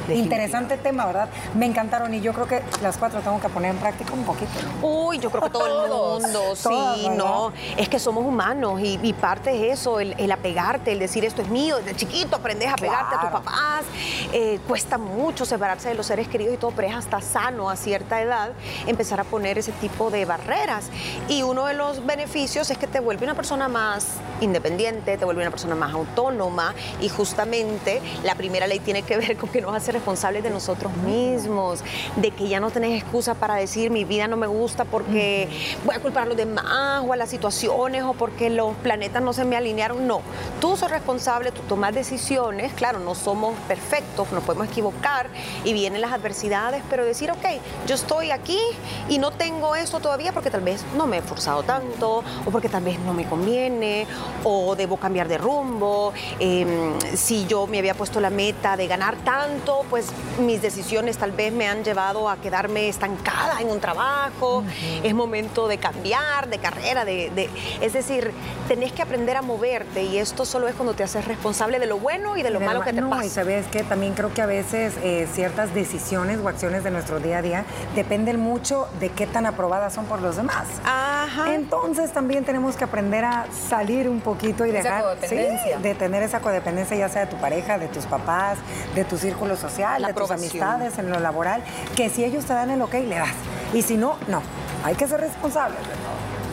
Interesante 0.08 0.76
tema, 0.76 1.06
¿verdad? 1.06 1.28
Me 1.54 1.66
encantaron 1.66 2.12
y 2.14 2.20
yo 2.20 2.32
creo 2.32 2.46
que 2.46 2.62
las 2.82 2.96
cuatro 2.96 3.20
tengo 3.20 3.40
que 3.40 3.48
poner 3.48 3.72
en 3.72 3.78
práctica 3.78 4.12
un 4.12 4.24
poquito. 4.24 4.50
Uy, 4.82 5.18
yo 5.18 5.30
creo 5.30 5.42
que 5.44 5.50
todo 5.50 5.84
el 5.84 5.90
mundo, 6.22 6.56
sí, 6.56 7.08
no. 7.16 7.52
Es 7.76 7.88
que 7.88 7.98
somos 7.98 8.24
humanos 8.24 8.80
y, 8.80 8.98
y 9.02 9.12
parte 9.12 9.70
es 9.70 9.80
eso, 9.80 10.00
el, 10.00 10.14
el 10.18 10.30
apegarte, 10.32 10.92
el 10.92 10.98
decir 10.98 11.24
esto 11.24 11.42
es 11.42 11.48
mío. 11.48 11.76
Desde 11.78 11.96
chiquito 11.96 12.36
aprendes 12.36 12.68
a 12.68 12.74
apegarte 12.74 13.14
a 13.16 13.20
tus 13.20 13.30
papás. 13.30 13.84
eh, 14.32 14.60
cuesta 14.66 14.98
mucho 14.98 15.44
separarse 15.44 15.88
de 15.88 15.94
los 15.94 16.06
seres 16.06 16.28
queridos 16.28 16.54
y 16.54 16.56
todo, 16.56 16.72
pero 16.72 16.88
es 16.88 16.94
hasta 16.94 17.20
sano 17.20 17.70
a 17.70 17.76
cierta 17.76 18.20
edad 18.20 18.52
empezar 18.86 19.20
a 19.20 19.24
poner 19.24 19.58
ese 19.58 19.72
tipo 19.72 20.10
de 20.10 20.24
barreras. 20.24 20.86
Y 21.28 21.42
uno 21.42 21.66
de 21.66 21.74
los 21.74 22.04
beneficios 22.04 22.70
es 22.70 22.78
que 22.78 22.86
te 22.86 23.00
vuelve 23.00 23.24
una 23.24 23.34
persona 23.34 23.68
más 23.68 24.06
independiente, 24.40 25.16
te 25.16 25.24
vuelve 25.24 25.42
una 25.42 25.50
persona 25.50 25.74
más 25.74 25.92
autónoma 25.94 26.74
y 27.00 27.08
justamente 27.08 28.00
la 28.22 28.34
primera 28.34 28.66
ley 28.66 28.78
tiene 28.80 29.02
que 29.02 29.16
ver 29.16 29.36
con 29.36 29.48
que 29.48 29.60
nos 29.60 29.74
hace 29.74 29.92
responsables 29.96 30.42
de 30.42 30.50
nosotros 30.50 30.94
mismos, 30.98 31.82
de 32.16 32.30
que 32.30 32.48
ya 32.48 32.60
no 32.60 32.70
tenés 32.70 33.02
excusa 33.02 33.34
para 33.34 33.54
decir 33.56 33.90
mi 33.90 34.04
vida 34.04 34.28
no 34.28 34.36
me 34.36 34.46
gusta 34.46 34.84
porque 34.84 35.48
voy 35.84 35.94
a 35.94 36.00
culpar 36.00 36.24
a 36.24 36.26
los 36.26 36.36
demás 36.36 37.02
o 37.06 37.12
a 37.12 37.16
las 37.16 37.30
situaciones 37.30 38.02
o 38.02 38.12
porque 38.12 38.50
los 38.50 38.74
planetas 38.76 39.22
no 39.22 39.32
se 39.32 39.44
me 39.44 39.56
alinearon. 39.56 40.06
No, 40.06 40.20
tú 40.60 40.76
sos 40.76 40.90
responsable, 40.90 41.52
tú 41.52 41.62
tomas 41.62 41.94
decisiones, 41.94 42.72
claro, 42.74 42.98
no 42.98 43.14
somos 43.14 43.54
perfectos, 43.68 44.30
nos 44.32 44.44
podemos 44.44 44.68
equivocar 44.68 45.28
y 45.64 45.72
vienen 45.72 46.00
las 46.00 46.12
adversidades, 46.12 46.82
pero 46.90 47.04
decir, 47.04 47.30
ok, 47.30 47.46
yo 47.86 47.94
estoy 47.94 48.30
aquí 48.30 48.60
y 49.08 49.18
no 49.18 49.30
tengo 49.30 49.76
eso 49.76 50.00
todavía 50.00 50.32
porque 50.32 50.50
tal 50.50 50.60
vez 50.60 50.84
no 50.96 51.06
me 51.06 51.16
he 51.16 51.20
esforzado 51.20 51.62
tanto 51.62 52.22
o 52.44 52.50
porque 52.50 52.68
tal 52.68 52.84
vez 52.84 52.98
no 53.00 53.14
me 53.14 53.26
conviene 53.26 54.06
o 54.44 54.76
debo 54.76 54.96
cambiar 54.96 55.28
de 55.28 55.38
rumbo. 55.38 56.12
Em, 56.38 56.98
si 57.14 57.46
yo 57.46 57.66
me 57.66 57.78
había 57.78 57.94
puesto 57.94 58.20
la 58.20 58.30
meta 58.30 58.76
de 58.76 58.86
ganar 58.86 59.16
tanto, 59.16 59.84
pues 59.86 60.06
mis 60.40 60.62
decisiones 60.62 61.18
tal 61.18 61.32
vez 61.32 61.52
me 61.52 61.66
han 61.68 61.84
llevado 61.84 62.28
a 62.28 62.36
quedarme 62.36 62.88
estancada 62.88 63.60
en 63.60 63.70
un 63.70 63.80
trabajo. 63.80 64.64
Es 65.02 65.14
momento 65.14 65.68
de 65.68 65.78
cambiar 65.78 66.48
de 66.48 66.58
carrera, 66.58 67.04
de, 67.04 67.50
es 67.80 67.92
decir, 67.92 68.32
tenés 68.68 68.92
que 68.92 69.02
aprender 69.02 69.36
a 69.36 69.42
moverte 69.42 70.02
y 70.02 70.18
esto 70.18 70.44
solo 70.44 70.68
es 70.68 70.74
cuando 70.74 70.94
te 70.94 71.02
haces 71.02 71.24
responsable 71.26 71.78
de 71.78 71.86
lo 71.86 71.98
bueno 71.98 72.36
y 72.36 72.42
de 72.42 72.50
lo 72.50 72.60
malo 72.60 72.82
que 72.82 72.92
te 72.92 73.00
no, 73.00 73.10
pasa. 73.10 73.24
Y 73.24 73.30
sabes 73.30 73.66
que 73.66 73.82
también 73.82 74.14
creo 74.14 74.32
que 74.32 74.42
a 74.42 74.46
veces 74.46 74.94
eh, 75.02 75.28
ciertas 75.32 75.74
decisiones 75.74 76.38
o 76.42 76.48
acciones 76.48 76.84
de 76.84 76.90
nuestro 76.90 77.20
día 77.20 77.38
a 77.38 77.42
día 77.42 77.64
dependen 77.94 78.40
mucho 78.40 78.88
de 79.00 79.10
qué 79.10 79.26
tan 79.26 79.46
aprobadas 79.46 79.94
son 79.94 80.06
por 80.06 80.20
los 80.20 80.36
demás. 80.36 80.66
Ajá. 80.84 81.54
Entonces 81.54 82.12
también 82.12 82.44
tenemos 82.44 82.76
que 82.76 82.84
aprender 82.84 83.24
a 83.24 83.46
salir 83.68 84.08
un 84.08 84.20
poquito 84.20 84.66
y 84.66 84.70
dejar 84.70 85.18
de 85.18 85.94
tener 85.94 86.22
esa 86.22 86.40
codependencia 86.40 86.96
ya 86.96 87.08
sea 87.08 87.26
de 87.26 87.30
tu 87.30 87.36
pareja, 87.36 87.78
de 87.78 87.88
tus 87.88 88.04
papás, 88.06 88.58
de 88.94 89.04
tu 89.04 89.16
círculo 89.18 89.56
social, 89.56 89.75
de 89.76 90.14
tus 90.14 90.30
amistades, 90.30 90.98
en 90.98 91.10
lo 91.10 91.20
laboral, 91.20 91.62
que 91.94 92.08
si 92.08 92.24
ellos 92.24 92.44
te 92.44 92.54
dan 92.54 92.70
el 92.70 92.82
ok, 92.82 92.94
le 92.94 93.16
das. 93.16 93.34
Y 93.72 93.82
si 93.82 93.96
no, 93.96 94.16
no. 94.28 94.42
Hay 94.84 94.94
que 94.94 95.06
ser 95.08 95.20
responsables 95.20 95.80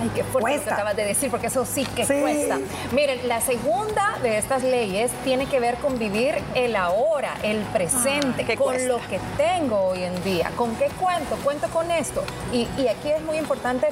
Ay, 0.04 0.12
qué 0.14 0.24
fuerte 0.24 0.58
lo 0.58 0.64
que 0.64 0.70
acabas 0.70 0.96
de 0.96 1.06
decir, 1.06 1.32
porque 1.32 1.48
eso 1.48 1.66
sí 1.66 1.86
que 1.86 2.06
cuesta. 2.06 2.60
Miren, 2.92 3.28
la 3.28 3.40
segunda 3.42 4.18
de 4.22 4.38
estas 4.38 4.64
leyes 4.64 5.12
tiene 5.24 5.46
que 5.46 5.60
ver 5.60 5.76
con 5.76 5.98
vivir 5.98 6.36
el 6.56 6.76
ahora, 6.76 7.36
el 7.44 7.60
presente, 7.66 8.46
ah, 8.50 8.56
con 8.58 8.88
lo 8.88 8.98
que 9.08 9.20
tengo 9.38 9.80
hoy 9.80 10.04
en 10.04 10.24
día. 10.24 10.52
¿Con 10.58 10.76
qué 10.76 10.90
cuento? 11.00 11.38
Cuento 11.38 11.70
con 11.70 11.90
esto. 11.90 12.24
Y, 12.52 12.68
y 12.78 12.88
aquí 12.88 13.10
es 13.12 13.22
muy 13.24 13.38
importante 13.38 13.88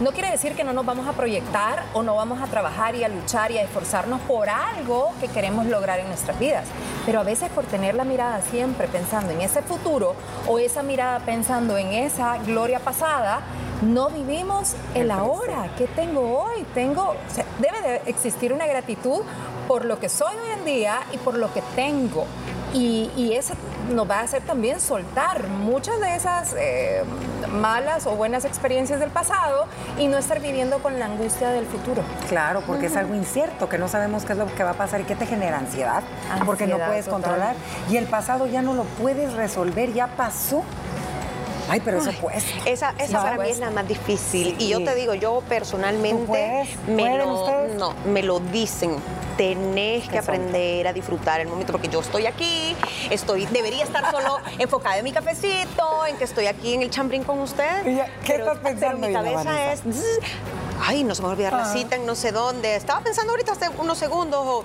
no 0.00 0.12
quiere 0.12 0.30
decir 0.30 0.54
que 0.54 0.62
no 0.62 0.72
nos 0.72 0.86
vamos 0.86 1.08
a 1.08 1.12
proyectar 1.12 1.82
o 1.92 2.04
no 2.04 2.14
vamos 2.14 2.40
a 2.40 2.46
trabajar 2.46 2.94
y 2.94 3.02
a 3.02 3.08
luchar 3.08 3.50
y 3.50 3.58
a 3.58 3.62
esforzarnos 3.62 4.20
por 4.20 4.48
algo 4.48 5.10
que 5.20 5.26
queremos 5.26 5.66
lograr 5.66 5.98
en 5.98 6.06
nuestras 6.06 6.38
vidas. 6.38 6.68
Pero 7.04 7.18
a 7.18 7.24
veces 7.24 7.50
por 7.50 7.64
tener 7.64 7.96
la 7.96 8.04
mirada 8.04 8.40
siempre 8.42 8.86
pensando 8.86 9.32
en 9.32 9.40
ese 9.40 9.60
futuro 9.60 10.14
o 10.46 10.60
esa 10.60 10.84
mirada 10.84 11.18
pensando 11.18 11.76
en 11.76 11.88
esa 11.88 12.38
gloria 12.38 12.78
pasada, 12.78 13.40
no 13.82 14.10
vivimos 14.10 14.74
el 14.94 15.10
ahora. 15.10 15.70
¿Qué 15.76 15.86
tengo 15.86 16.40
hoy? 16.40 16.64
Tengo, 16.74 17.14
debe 17.58 17.80
de 17.82 18.10
existir 18.10 18.52
una 18.52 18.66
gratitud 18.66 19.22
por 19.66 19.84
lo 19.84 20.00
que 20.00 20.08
soy 20.08 20.34
hoy 20.34 20.58
en 20.58 20.64
día 20.64 21.00
y 21.12 21.18
por 21.18 21.34
lo 21.34 21.52
que 21.52 21.62
tengo. 21.76 22.26
Y, 22.74 23.32
eso 23.32 23.54
nos 23.90 24.08
va 24.08 24.20
a 24.20 24.22
hacer 24.22 24.42
también 24.42 24.80
soltar 24.80 25.46
muchas 25.48 25.98
de 26.00 26.14
esas 26.14 26.54
eh, 26.58 27.02
malas 27.50 28.06
o 28.06 28.16
buenas 28.16 28.44
experiencias 28.44 29.00
del 29.00 29.10
pasado 29.10 29.66
y 29.98 30.08
no 30.08 30.18
estar 30.18 30.40
viviendo 30.40 30.78
con 30.80 30.98
la 30.98 31.06
angustia 31.06 31.50
del 31.50 31.64
futuro. 31.64 32.02
Claro, 32.28 32.62
porque 32.66 32.86
es 32.86 32.96
algo 32.96 33.14
incierto, 33.14 33.68
que 33.68 33.78
no 33.78 33.88
sabemos 33.88 34.24
qué 34.24 34.32
es 34.32 34.38
lo 34.38 34.46
que 34.46 34.64
va 34.64 34.70
a 34.70 34.74
pasar 34.74 35.00
y 35.00 35.04
qué 35.04 35.14
te 35.14 35.24
genera 35.24 35.58
ansiedad, 35.58 36.02
porque 36.44 36.66
no 36.66 36.76
puedes 36.76 37.08
controlar. 37.08 37.54
Y 37.90 37.96
el 37.96 38.06
pasado 38.06 38.46
ya 38.46 38.60
no 38.60 38.74
lo 38.74 38.84
puedes 38.84 39.32
resolver, 39.32 39.92
ya 39.94 40.08
pasó. 40.08 40.62
Ay, 41.68 41.80
pero 41.84 41.98
eso 41.98 42.12
cuesta. 42.20 42.50
Esa, 42.64 42.94
esa 42.98 43.22
para 43.22 43.38
mí 43.38 43.50
es 43.50 43.58
la 43.58 43.70
más 43.70 43.86
difícil. 43.86 44.56
Y 44.58 44.68
yo 44.68 44.82
te 44.82 44.94
digo, 44.94 45.14
yo 45.14 45.42
personalmente 45.48 46.66
me, 46.86 47.18
lo, 47.18 47.68
no, 47.76 47.94
me 48.06 48.22
lo 48.22 48.40
dicen. 48.40 48.96
Tenés 49.36 50.08
que 50.08 50.18
aprender 50.18 50.88
a 50.88 50.92
disfrutar 50.92 51.40
el 51.40 51.46
momento, 51.46 51.72
porque 51.72 51.88
yo 51.88 52.00
estoy 52.00 52.26
aquí, 52.26 52.74
estoy, 53.08 53.46
debería 53.46 53.84
estar 53.84 54.10
solo 54.10 54.38
enfocada 54.58 54.98
en 54.98 55.04
mi 55.04 55.12
cafecito, 55.12 56.06
en 56.06 56.16
que 56.16 56.24
estoy 56.24 56.46
aquí 56.46 56.74
en 56.74 56.82
el 56.82 56.90
chambrín 56.90 57.22
con 57.22 57.38
usted. 57.38 57.84
¿Qué 58.24 58.34
estás 58.34 58.58
pensando? 58.58 59.00
Pero 59.00 59.08
mi 59.08 59.12
cabeza 59.12 59.72
es 59.72 59.82
ay, 60.84 61.04
no 61.04 61.14
se 61.14 61.22
me 61.22 61.26
va 61.26 61.32
a 61.32 61.34
olvidar 61.34 61.52
la 61.52 61.70
ah. 61.70 61.72
cita 61.72 61.96
en 61.96 62.06
no 62.06 62.14
sé 62.14 62.32
dónde. 62.32 62.74
Estaba 62.76 63.00
pensando 63.00 63.32
ahorita 63.32 63.52
hace 63.52 63.68
unos 63.78 63.98
segundos, 63.98 64.40
o 64.44 64.64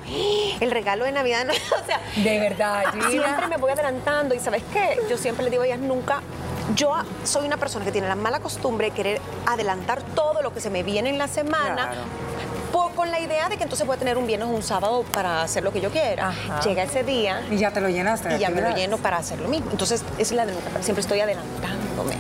el 0.60 0.72
regalo 0.72 1.06
de 1.06 1.12
Navidad, 1.12 1.48
o 1.82 1.86
sea, 1.86 2.02
de 2.16 2.40
verdad, 2.40 2.84
siempre 3.10 3.48
me 3.48 3.58
voy 3.58 3.72
adelantando 3.72 4.36
y 4.36 4.40
¿sabes 4.40 4.64
qué? 4.72 5.00
Yo 5.10 5.18
siempre 5.18 5.44
le 5.46 5.52
digo 5.52 5.64
a 5.64 5.66
ellas, 5.68 5.80
nunca 5.80 6.22
yo 6.76 6.94
soy 7.24 7.46
una 7.46 7.58
persona 7.58 7.86
que 7.86 7.92
tiene 7.92 8.08
la 8.08 8.16
mala 8.16 8.40
costumbre 8.40 8.90
de 8.90 8.96
querer 8.96 9.22
adelantar 9.46 10.02
todo 10.02 10.42
lo 10.42 10.54
que 10.54 10.62
se 10.62 10.70
me 10.70 10.84
viene 10.84 11.10
en 11.10 11.18
la 11.18 11.28
semana. 11.28 11.92
con 12.96 13.10
la 13.10 13.20
idea 13.20 13.50
de 13.50 13.58
que 13.58 13.64
entonces 13.64 13.88
voy 13.88 13.96
a 13.96 14.00
tener 14.00 14.18
un 14.18 14.28
viernes 14.28 14.48
o 14.48 14.52
un 14.52 14.62
sábado 14.62 15.04
para 15.12 15.42
hacer 15.42 15.64
lo 15.64 15.74
que 15.74 15.82
yo 15.82 15.90
quiera. 15.90 16.32
Llega 16.64 16.84
ese 16.84 17.04
día. 17.04 17.42
Y 17.50 17.58
ya 17.58 17.72
te 17.72 17.82
lo 17.82 17.90
llenaste. 17.90 18.36
Y 18.36 18.40
ya 18.40 18.50
me 18.50 18.62
lo 18.62 18.70
lleno 18.76 18.98
para 18.98 19.18
hacer 19.18 19.40
lo 19.40 19.48
mismo. 19.48 19.72
Entonces, 19.72 20.04
es 20.20 20.32
la 20.32 20.46
de 20.46 20.54
nunca. 20.54 20.70
Siempre 20.82 21.02
estoy 21.02 21.20
adelantándome. 21.20 22.16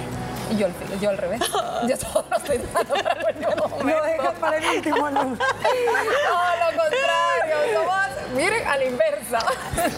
Y 0.51 0.57
yo, 0.57 0.67
yo 1.00 1.09
al 1.12 1.17
revés. 1.17 1.41
yo 1.88 1.97
todo 1.97 2.25
lo 2.29 2.38
estoy 2.38 2.57
dando 2.57 2.93
para 2.95 3.29
el 3.29 3.35
último 3.35 3.67
momento. 3.67 4.00
Lo 4.00 4.03
dejas 4.03 4.33
para 4.39 4.57
el 4.57 4.65
último, 4.65 5.09
no. 5.12 5.23
no, 5.23 5.35
lo 5.35 6.81
contrario. 6.81 7.55
Somos, 7.75 8.35
miren, 8.35 8.67
a 8.67 8.77
la 8.77 8.85
inversa. 8.85 9.39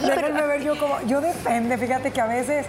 Déjenme 0.02 0.42
ver 0.42 0.62
yo 0.62 0.78
como... 0.78 1.02
Yo 1.08 1.22
depende, 1.22 1.78
fíjate 1.78 2.12
que 2.12 2.22
a 2.22 2.28
veces 2.28 2.66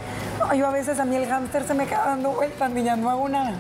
yo 0.55 0.67
a 0.67 0.71
veces 0.71 0.99
a 0.99 1.05
mí 1.05 1.17
el 1.17 1.27
hámster 1.27 1.65
se 1.65 1.75
me 1.75 1.87
queda 1.87 2.07
dando 2.07 2.31
vueltas, 2.31 2.71
niña, 2.71 2.97
no 2.97 3.11
hago 3.11 3.29
nada. 3.29 3.55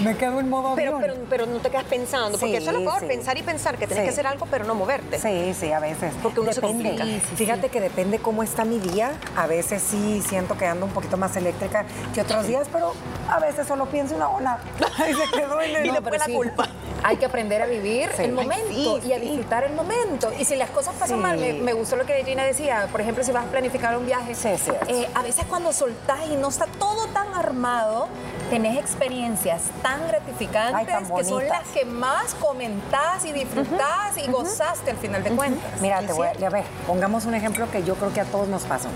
Me 0.00 0.16
quedo 0.16 0.40
en 0.40 0.48
modo 0.48 0.74
pero, 0.74 0.98
Pero, 1.00 1.14
pero 1.28 1.46
no 1.46 1.58
te 1.58 1.70
quedas 1.70 1.84
pensando, 1.84 2.38
porque 2.38 2.58
eso 2.58 2.70
es 2.70 2.76
lo 2.76 2.80
peor, 2.80 3.06
pensar 3.06 3.38
y 3.38 3.42
pensar 3.42 3.78
que 3.78 3.86
tienes 3.86 4.04
que 4.04 4.10
hacer 4.10 4.26
algo, 4.26 4.46
pero 4.50 4.64
no 4.64 4.74
moverte. 4.74 5.18
Sí, 5.18 5.54
sí, 5.58 5.72
a 5.72 5.80
veces. 5.80 6.12
Porque 6.22 6.40
uno 6.40 6.52
depende. 6.52 7.20
se 7.20 7.36
Fíjate 7.36 7.68
que 7.68 7.80
depende 7.80 8.18
cómo 8.18 8.42
está 8.42 8.64
mi 8.64 8.78
día. 8.78 9.12
A 9.36 9.46
veces 9.46 9.82
sí 9.82 10.22
siento 10.26 10.56
que 10.56 10.66
ando 10.66 10.86
un 10.86 10.92
poquito 10.92 11.16
más 11.16 11.36
eléctrica 11.36 11.84
que 12.14 12.20
otros 12.20 12.46
días, 12.46 12.68
pero 12.72 12.92
a 13.28 13.38
veces 13.38 13.66
solo 13.66 13.86
pienso 13.86 14.14
una 14.14 14.28
hora. 14.28 14.58
Y 15.08 15.14
se 15.14 15.30
quedó 15.30 15.60
en 15.60 15.76
el... 15.76 15.86
Y 15.86 15.90
después 15.90 16.18
la 16.18 16.34
culpa. 16.34 16.68
Hay 17.02 17.16
que 17.16 17.26
aprender 17.26 17.62
a 17.62 17.66
vivir 17.66 18.10
el 18.18 18.32
momento 18.32 18.98
y 19.06 19.12
a 19.12 19.18
disfrutar 19.18 19.64
el 19.64 19.74
momento. 19.74 20.32
Y 20.38 20.44
si 20.44 20.56
las 20.56 20.70
cosas 20.70 20.94
pasan 20.94 21.20
mal, 21.20 21.38
me, 21.38 21.72
gustó 21.72 21.96
lo 21.96 22.04
que 22.06 22.24
Gina 22.24 22.44
decía, 22.44 22.88
por 22.90 23.00
ejemplo, 23.00 23.22
si 23.22 23.32
vas 23.32 23.46
a 23.46 23.50
planificar 23.50 23.96
un 23.96 24.06
viaje, 24.06 24.32
eh, 24.88 25.08
a 25.14 25.22
veces 25.22 25.44
cuando 25.46 25.72
soltás 25.72 26.20
y 26.30 26.36
no 26.36 26.48
está 26.48 26.66
todo 26.78 27.06
tan 27.08 27.32
armado, 27.34 28.08
tenés 28.50 28.78
experiencias 28.78 29.62
tan 29.82 30.06
gratificantes 30.08 31.10
que 31.16 31.24
son 31.24 31.46
las 31.46 31.66
que 31.68 31.84
más 31.84 32.34
comentás 32.34 33.24
y 33.24 33.32
disfrutás 33.32 34.16
y 34.16 34.30
gozaste 34.30 34.90
al 34.90 34.96
final 34.96 35.22
de 35.22 35.30
cuentas. 35.30 35.80
Mira, 35.80 36.00
te 36.02 36.12
voy 36.12 36.28
a, 36.28 36.32
ya 36.34 36.50
ver, 36.50 36.64
pongamos 36.86 37.24
un 37.24 37.34
ejemplo 37.34 37.70
que 37.70 37.82
yo 37.84 37.94
creo 37.96 38.12
que 38.12 38.20
a 38.20 38.24
todos 38.24 38.48
nos 38.48 38.62
pasó. 38.64 38.88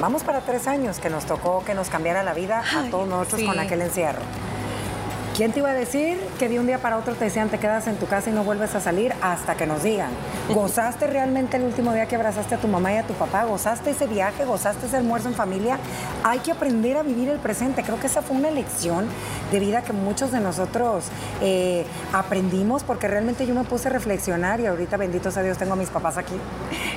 Vamos 0.00 0.24
para 0.24 0.40
tres 0.40 0.66
años 0.66 0.98
que 0.98 1.10
nos 1.10 1.26
tocó 1.26 1.64
que 1.64 1.74
nos 1.74 1.88
cambiara 1.88 2.22
la 2.22 2.34
vida 2.34 2.62
a 2.76 2.90
todos 2.90 3.06
nosotros 3.06 3.42
con 3.42 3.58
aquel 3.58 3.82
encierro. 3.82 4.22
¿Quién 5.36 5.50
te 5.50 5.60
iba 5.60 5.70
a 5.70 5.74
decir 5.74 6.18
que 6.38 6.50
de 6.50 6.60
un 6.60 6.66
día 6.66 6.76
para 6.76 6.98
otro 6.98 7.14
te 7.14 7.24
decían 7.24 7.48
te 7.48 7.58
quedas 7.58 7.86
en 7.86 7.96
tu 7.96 8.06
casa 8.06 8.28
y 8.28 8.34
no 8.34 8.44
vuelves 8.44 8.74
a 8.74 8.80
salir 8.80 9.14
hasta 9.22 9.54
que 9.54 9.66
nos 9.66 9.82
digan? 9.82 10.10
¿Gozaste 10.50 11.06
realmente 11.06 11.56
el 11.56 11.62
último 11.62 11.94
día 11.94 12.04
que 12.04 12.16
abrazaste 12.16 12.56
a 12.56 12.58
tu 12.58 12.68
mamá 12.68 12.92
y 12.92 12.96
a 12.96 13.04
tu 13.04 13.14
papá? 13.14 13.44
¿Gozaste 13.44 13.92
ese 13.92 14.06
viaje? 14.06 14.44
¿Gozaste 14.44 14.86
ese 14.86 14.98
almuerzo 14.98 15.28
en 15.28 15.34
familia? 15.34 15.78
Hay 16.22 16.40
que 16.40 16.52
aprender 16.52 16.98
a 16.98 17.02
vivir 17.02 17.30
el 17.30 17.38
presente. 17.38 17.82
Creo 17.82 17.98
que 17.98 18.08
esa 18.08 18.20
fue 18.20 18.36
una 18.36 18.50
lección 18.50 19.06
de 19.50 19.58
vida 19.58 19.80
que 19.80 19.94
muchos 19.94 20.32
de 20.32 20.40
nosotros 20.40 21.04
eh, 21.40 21.86
aprendimos 22.12 22.84
porque 22.84 23.08
realmente 23.08 23.46
yo 23.46 23.54
me 23.54 23.64
puse 23.64 23.88
a 23.88 23.90
reflexionar 23.90 24.60
y 24.60 24.66
ahorita, 24.66 24.98
bendito 24.98 25.30
sea 25.30 25.42
Dios, 25.42 25.56
tengo 25.56 25.72
a 25.72 25.76
mis 25.76 25.88
papás 25.88 26.18
aquí 26.18 26.34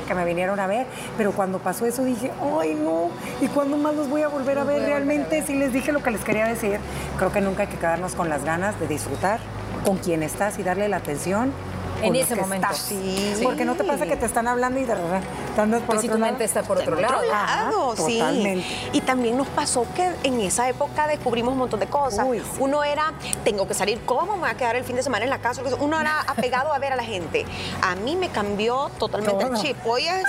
que 0.06 0.14
me 0.14 0.26
vinieron 0.26 0.60
a 0.60 0.68
ver. 0.68 0.88
Pero 1.18 1.32
cuando 1.32 1.60
pasó 1.60 1.86
eso 1.86 2.04
dije, 2.04 2.34
ay 2.60 2.76
no, 2.76 3.12
¿y 3.40 3.48
cuándo 3.48 3.78
más 3.78 3.96
los 3.96 4.10
voy 4.10 4.24
a 4.24 4.28
volver 4.28 4.60
a 4.60 4.66
ver 4.66 4.82
realmente? 4.82 5.42
Si 5.44 5.54
les 5.54 5.72
dije 5.72 5.94
lo 5.94 6.04
que 6.04 6.12
les 6.12 6.26
quería 6.26 6.46
decir, 6.48 6.80
creo 7.18 7.32
que 7.32 7.40
nunca 7.40 7.64
hay 7.64 7.70
que 7.70 7.78
quedarnos 7.78 8.14
con 8.14 8.25
las 8.30 8.44
ganas 8.44 8.80
de 8.80 8.88
disfrutar 8.88 9.40
con 9.86 9.98
quien 9.98 10.24
estás 10.24 10.60
y 10.60 10.64
darle 10.64 10.90
la 10.90 10.98
atención 10.98 11.54
En 12.02 12.08
con 12.10 12.16
ese 12.18 12.36
que 12.36 12.42
momento. 12.42 12.68
estás. 12.68 12.82
Sí. 12.86 13.40
Porque 13.44 13.66
no 13.66 13.76
te 13.76 13.84
pasa 13.84 14.06
que 14.06 14.16
te 14.18 14.26
están 14.26 14.48
hablando 14.48 14.80
y 14.80 14.86
de 14.86 14.94
verdad 14.96 15.22
andas 15.58 15.82
por 15.84 15.96
Que 15.96 16.02
si 16.02 16.08
otro 16.08 16.18
tu 16.18 16.22
lado. 16.22 16.32
mente 16.34 16.44
está 16.44 16.64
por 16.64 16.78
otro 16.78 17.00
lado. 17.00 17.16
otro 17.18 17.28
lado, 17.30 17.92
Ajá, 17.94 18.06
sí. 18.06 18.18
totalmente. 18.20 18.68
Y 18.92 19.02
también 19.02 19.38
nos 19.38 19.48
pasó 19.48 19.86
que 19.96 20.12
en 20.24 20.42
esa 20.42 20.68
época 20.68 21.08
descubrimos 21.08 21.54
un 21.54 21.60
montón 21.60 21.80
de 21.80 21.88
cosas. 21.88 22.26
Uy, 22.28 22.40
sí. 22.40 22.46
Uno 22.60 22.84
era, 22.84 23.14
tengo 23.46 23.66
que 23.68 23.74
salir, 23.74 24.02
¿cómo 24.06 24.34
me 24.34 24.40
voy 24.42 24.50
a 24.50 24.56
quedar 24.56 24.76
el 24.76 24.84
fin 24.84 24.98
de 24.98 25.04
semana 25.04 25.24
en 25.24 25.30
la 25.30 25.38
casa? 25.40 25.62
Uno 25.80 26.00
era 26.00 26.22
apegado 26.28 26.74
a 26.74 26.80
ver 26.80 26.92
a 26.94 26.96
la 26.98 27.04
gente. 27.04 27.46
A 27.82 27.96
mí 27.96 28.16
me 28.18 28.30
cambió 28.30 28.90
totalmente 29.00 29.46
Todo. 29.46 29.56
el 29.56 29.62
chip. 29.62 29.78
Hoy 29.86 30.06
es 30.08 30.24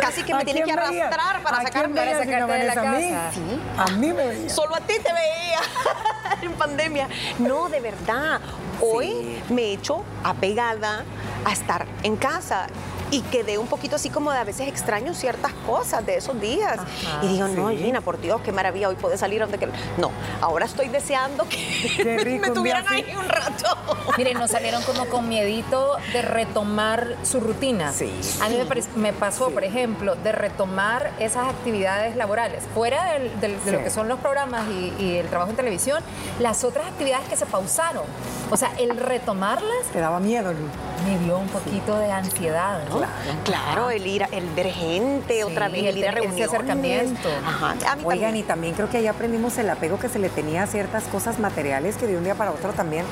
casi 0.00 0.22
que 0.24 0.34
me 0.34 0.42
¿A 0.42 0.44
tienen 0.44 0.64
que 0.64 0.72
arrastrar 0.72 1.42
para 1.42 1.56
¿A 1.58 1.60
quién 1.60 1.72
sacarme 1.72 1.94
no 2.04 2.10
sacarte 2.18 2.30
de 2.32 2.40
la 2.40 2.46
veías 2.46 2.76
a 2.76 2.82
mí? 2.82 3.10
casa? 3.10 3.30
Sí. 3.32 3.60
A 3.76 3.86
mí 3.96 4.06
me 4.12 4.26
veía. 4.26 4.48
Solo 4.50 4.74
a 4.74 4.80
ti 4.80 4.94
te 4.94 5.12
veía 5.12 5.60
en 6.42 6.52
pandemia. 6.54 7.08
No, 7.38 7.68
de 7.68 7.80
verdad. 7.80 8.40
Hoy 8.80 9.40
me 9.50 9.62
he 9.62 9.72
hecho 9.72 10.04
apegada 10.22 11.04
a 11.44 11.52
estar 11.52 11.86
en 12.02 12.16
casa 12.16 12.68
y 13.10 13.20
quedé 13.22 13.58
un 13.58 13.66
poquito 13.66 13.96
así 13.96 14.10
como 14.10 14.30
de 14.32 14.38
a 14.38 14.44
veces 14.44 14.68
extraño 14.68 15.14
ciertas 15.14 15.52
cosas 15.66 16.04
de 16.04 16.16
esos 16.16 16.40
días. 16.40 16.78
Ajá, 16.78 17.20
y 17.24 17.28
digo, 17.28 17.48
no. 17.48 17.68
Gina, 17.70 18.00
por 18.00 18.20
Dios, 18.20 18.40
qué 18.42 18.52
maravilla, 18.52 18.88
hoy 18.88 18.96
puede 18.96 19.16
salir 19.18 19.40
donde 19.40 19.58
que... 19.58 19.66
No, 19.96 20.10
ahora 20.40 20.66
estoy 20.66 20.88
deseando 20.88 21.46
que 21.48 22.18
rico, 22.24 22.46
me 22.46 22.50
tuvieran 22.50 22.86
ahí 22.88 23.04
un 23.18 23.28
rato. 23.28 23.76
Miren, 24.16 24.38
nos 24.38 24.50
salieron 24.50 24.82
como 24.82 25.06
con 25.06 25.28
miedito 25.28 25.96
de 26.12 26.22
retomar 26.22 27.16
su 27.22 27.40
rutina. 27.40 27.92
Sí. 27.92 28.12
A 28.42 28.48
mí 28.48 28.56
me, 28.56 28.64
pare- 28.66 28.84
me 28.96 29.12
pasó, 29.12 29.50
por 29.50 29.64
ejemplo, 29.64 30.14
de 30.16 30.32
retomar 30.32 31.12
esas 31.18 31.48
actividades 31.48 32.16
laborales. 32.16 32.64
Fuera 32.74 33.12
del- 33.12 33.40
del- 33.40 33.64
de 33.64 33.72
lo 33.72 33.82
que 33.84 33.90
son 33.90 34.08
los 34.08 34.18
programas 34.20 34.64
y, 34.68 34.92
y 35.02 35.16
el 35.16 35.26
trabajo 35.28 35.50
en 35.50 35.56
televisión, 35.56 36.02
las 36.40 36.64
otras 36.64 36.86
actividades 36.86 37.28
que 37.28 37.36
se 37.36 37.46
pausaron. 37.46 38.04
O 38.50 38.56
sea, 38.56 38.70
el 38.78 38.96
retomarlas 38.96 39.86
Te 39.92 40.00
daba 40.00 40.20
miedo, 40.20 40.52
Lu. 40.52 40.58
Me 41.04 41.18
dio 41.18 41.38
un 41.38 41.48
poquito 41.48 41.98
de 41.98 42.10
ansiedad, 42.12 42.80
¿no? 42.88 43.02
Claro, 43.44 43.90
el 43.90 44.06
ir, 44.06 44.24
a- 44.24 44.28
el 44.32 44.48
ver 44.50 44.66
gente 44.72 45.34
Sí, 45.36 45.42
otra 45.42 45.68
vez, 45.68 45.80
el 45.80 45.86
el 45.88 45.98
ir 45.98 46.08
a 46.08 46.12
tener 46.14 46.24
ese 46.24 46.46
reuniones. 46.46 46.48
acercamiento. 46.54 47.28
Ajá, 47.46 47.74
a 47.90 47.96
mí 47.96 48.02
Oigan, 48.04 48.36
y 48.36 48.42
también. 48.42 48.46
también 48.46 48.74
creo 48.74 48.90
que 48.90 48.96
ahí 48.98 49.06
aprendimos 49.06 49.56
el 49.58 49.70
apego 49.70 49.98
que 49.98 50.08
se 50.08 50.18
le 50.18 50.28
tenía 50.28 50.64
a 50.64 50.66
ciertas 50.66 51.04
cosas 51.04 51.38
materiales 51.38 51.96
que 51.96 52.06
de 52.06 52.16
un 52.16 52.24
día 52.24 52.34
para 52.34 52.50
otro 52.50 52.72
también 52.72 53.04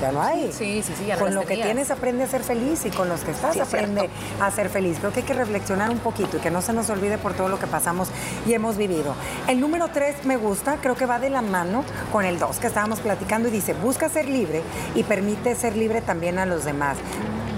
ya 0.00 0.12
no 0.12 0.22
hay. 0.22 0.52
Sí, 0.52 0.82
sí, 0.82 0.92
sí, 0.96 1.06
ya 1.06 1.16
Con 1.16 1.34
lo 1.34 1.42
que 1.42 1.56
tienes 1.56 1.90
aprende 1.90 2.24
a 2.24 2.26
ser 2.26 2.42
feliz 2.42 2.84
y 2.84 2.90
con 2.90 3.08
los 3.08 3.20
que 3.20 3.30
estás 3.30 3.54
Sí, 3.54 3.60
aprende 3.60 4.08
a 4.40 4.50
ser 4.50 4.68
feliz. 4.68 4.98
Creo 4.98 5.12
que 5.12 5.20
hay 5.20 5.26
que 5.26 5.34
reflexionar 5.34 5.90
un 5.90 5.98
poquito 5.98 6.36
y 6.36 6.40
que 6.40 6.50
no 6.50 6.62
se 6.62 6.72
nos 6.72 6.90
olvide 6.90 7.18
por 7.18 7.34
todo 7.34 7.48
lo 7.48 7.58
que 7.58 7.66
pasamos 7.66 8.08
y 8.46 8.52
hemos 8.54 8.76
vivido. 8.76 9.14
El 9.48 9.60
número 9.60 9.88
tres 9.88 10.24
me 10.24 10.36
gusta, 10.36 10.76
creo 10.80 10.94
que 10.94 11.06
va 11.06 11.18
de 11.18 11.30
la 11.30 11.42
mano 11.42 11.84
con 12.12 12.24
el 12.24 12.38
dos 12.38 12.58
que 12.58 12.66
estábamos 12.66 13.00
platicando 13.00 13.48
y 13.48 13.50
dice, 13.50 13.74
busca 13.74 14.08
ser 14.08 14.28
libre 14.28 14.62
y 14.94 15.02
permite 15.04 15.54
ser 15.54 15.76
libre 15.76 16.00
también 16.02 16.38
a 16.38 16.46
los 16.46 16.64
demás. 16.64 16.96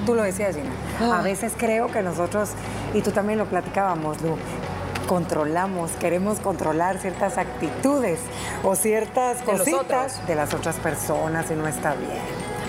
Tú 0.07 0.15
lo 0.15 0.23
decías, 0.23 0.57
Gina. 0.57 0.71
Ah. 1.01 1.19
A 1.19 1.23
veces 1.23 1.53
creo 1.57 1.89
que 1.89 2.03
nosotros, 2.03 2.51
y 2.95 3.03
tú 3.03 3.11
también 3.11 3.39
lo 3.39 3.45
platicábamos, 3.45 4.23
Lu, 4.23 4.39
controlamos, 5.09 5.91
queremos 5.99 6.39
controlar 6.39 6.99
ciertas 6.99 7.39
actitudes 7.39 8.21
o 8.63 8.77
ciertas 8.77 9.39
De 9.39 9.45
cositas 9.45 10.25
de 10.29 10.35
las 10.37 10.55
otras 10.55 10.77
personas 10.77 11.51
y 11.51 11.55
no 11.55 11.67
está 11.67 11.95
bien. 11.95 12.23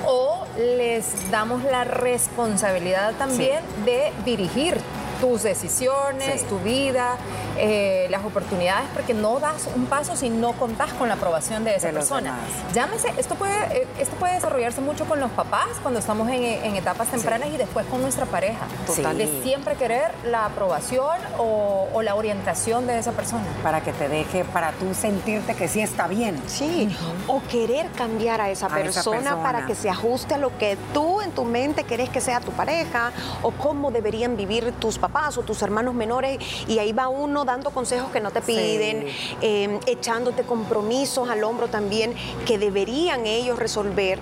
o 0.08 0.46
les 0.58 1.30
damos 1.30 1.64
la 1.64 1.84
responsabilidad 1.84 3.14
también 3.20 3.60
de 3.86 4.12
dirigir 4.26 4.76
tus 5.20 5.44
decisiones, 5.44 6.42
Sí. 6.42 6.48
tu 6.48 6.60
vida, 6.60 7.18
eh, 7.58 8.08
las 8.10 8.24
oportunidades, 8.24 8.88
porque 8.94 9.14
no 9.14 9.40
das 9.40 9.68
un 9.76 9.86
paso 9.86 10.16
si 10.16 10.30
no 10.30 10.54
contás 10.54 10.94
con 10.94 11.08
la 11.08 11.16
aprobación 11.16 11.64
de 11.64 11.76
esa 11.76 11.88
De 11.88 11.94
persona. 11.94 12.36
Llámese, 12.74 13.12
esto 13.18 13.36
puede, 13.36 13.54
eh, 13.82 13.88
esto 14.00 14.16
puede 14.16 14.34
desarrollarse 14.34 14.82
mucho 14.82 15.06
con 15.06 15.20
los 15.20 15.32
papás 15.32 15.68
cuando 15.82 16.00
estamos 16.00 16.30
en, 16.30 16.44
en 16.44 16.76
etapas 16.76 17.08
tempranas 17.10 17.50
y 17.50 17.58
después 17.58 17.86
con 17.88 18.02
nuestra 18.02 18.26
pareja. 18.26 18.66
Total. 18.88 19.18
De 19.18 19.42
siempre 19.44 19.76
querer 19.76 20.12
la 20.26 20.46
aprobación 20.46 21.18
o, 21.38 21.88
o 21.94 22.02
la 22.02 22.16
orientación 22.16 22.88
de 22.88 22.98
esa 23.00 23.12
persona. 23.12 23.44
Para 23.64 23.82
que 23.82 23.92
te 23.94 24.08
deje, 24.10 24.46
para 24.46 24.72
tú 24.74 24.94
sentirte 24.94 25.56
que 25.56 25.68
sí 25.68 25.82
está 25.82 26.08
bien. 26.08 26.42
Sí, 26.48 26.96
o 27.28 27.42
querer 27.50 27.88
cambiar 27.92 28.42
a 28.42 28.50
esa, 28.50 28.68
A 28.68 28.70
esa 28.70 28.76
persona 28.78 29.18
persona. 29.20 29.44
para 29.44 29.66
que 29.66 29.76
se 29.76 29.90
ajuste 29.90 30.36
a 30.36 30.38
lo 30.38 30.58
que 30.58 30.78
tú 30.94 31.22
en 31.22 31.32
tu 31.32 31.44
mente 31.44 31.84
querés 31.84 32.10
que 32.10 32.22
sea 32.22 32.40
tu 32.40 32.52
pareja 32.52 33.12
o 33.42 33.52
cómo 33.52 33.92
deberían 33.92 34.38
vivir 34.38 34.72
tus 34.80 34.98
papás 34.98 35.09
o 35.14 35.42
tus 35.44 35.62
hermanos 35.62 35.94
menores 35.96 36.38
y 36.68 36.80
ahí 36.80 36.94
va 36.94 37.08
uno 37.10 37.44
dando 37.44 37.72
consejos 37.72 38.12
que 38.12 38.20
no 38.20 38.32
te 38.32 38.42
Sí. 38.42 38.54
piden, 38.54 39.08
eh, 39.42 39.80
echándote 39.88 40.44
compromisos 40.44 41.30
al 41.30 41.44
hombro 41.44 41.68
también 41.68 42.14
que 42.46 42.58
deberían 42.58 43.26
ellos 43.26 43.58
resolver 43.60 44.20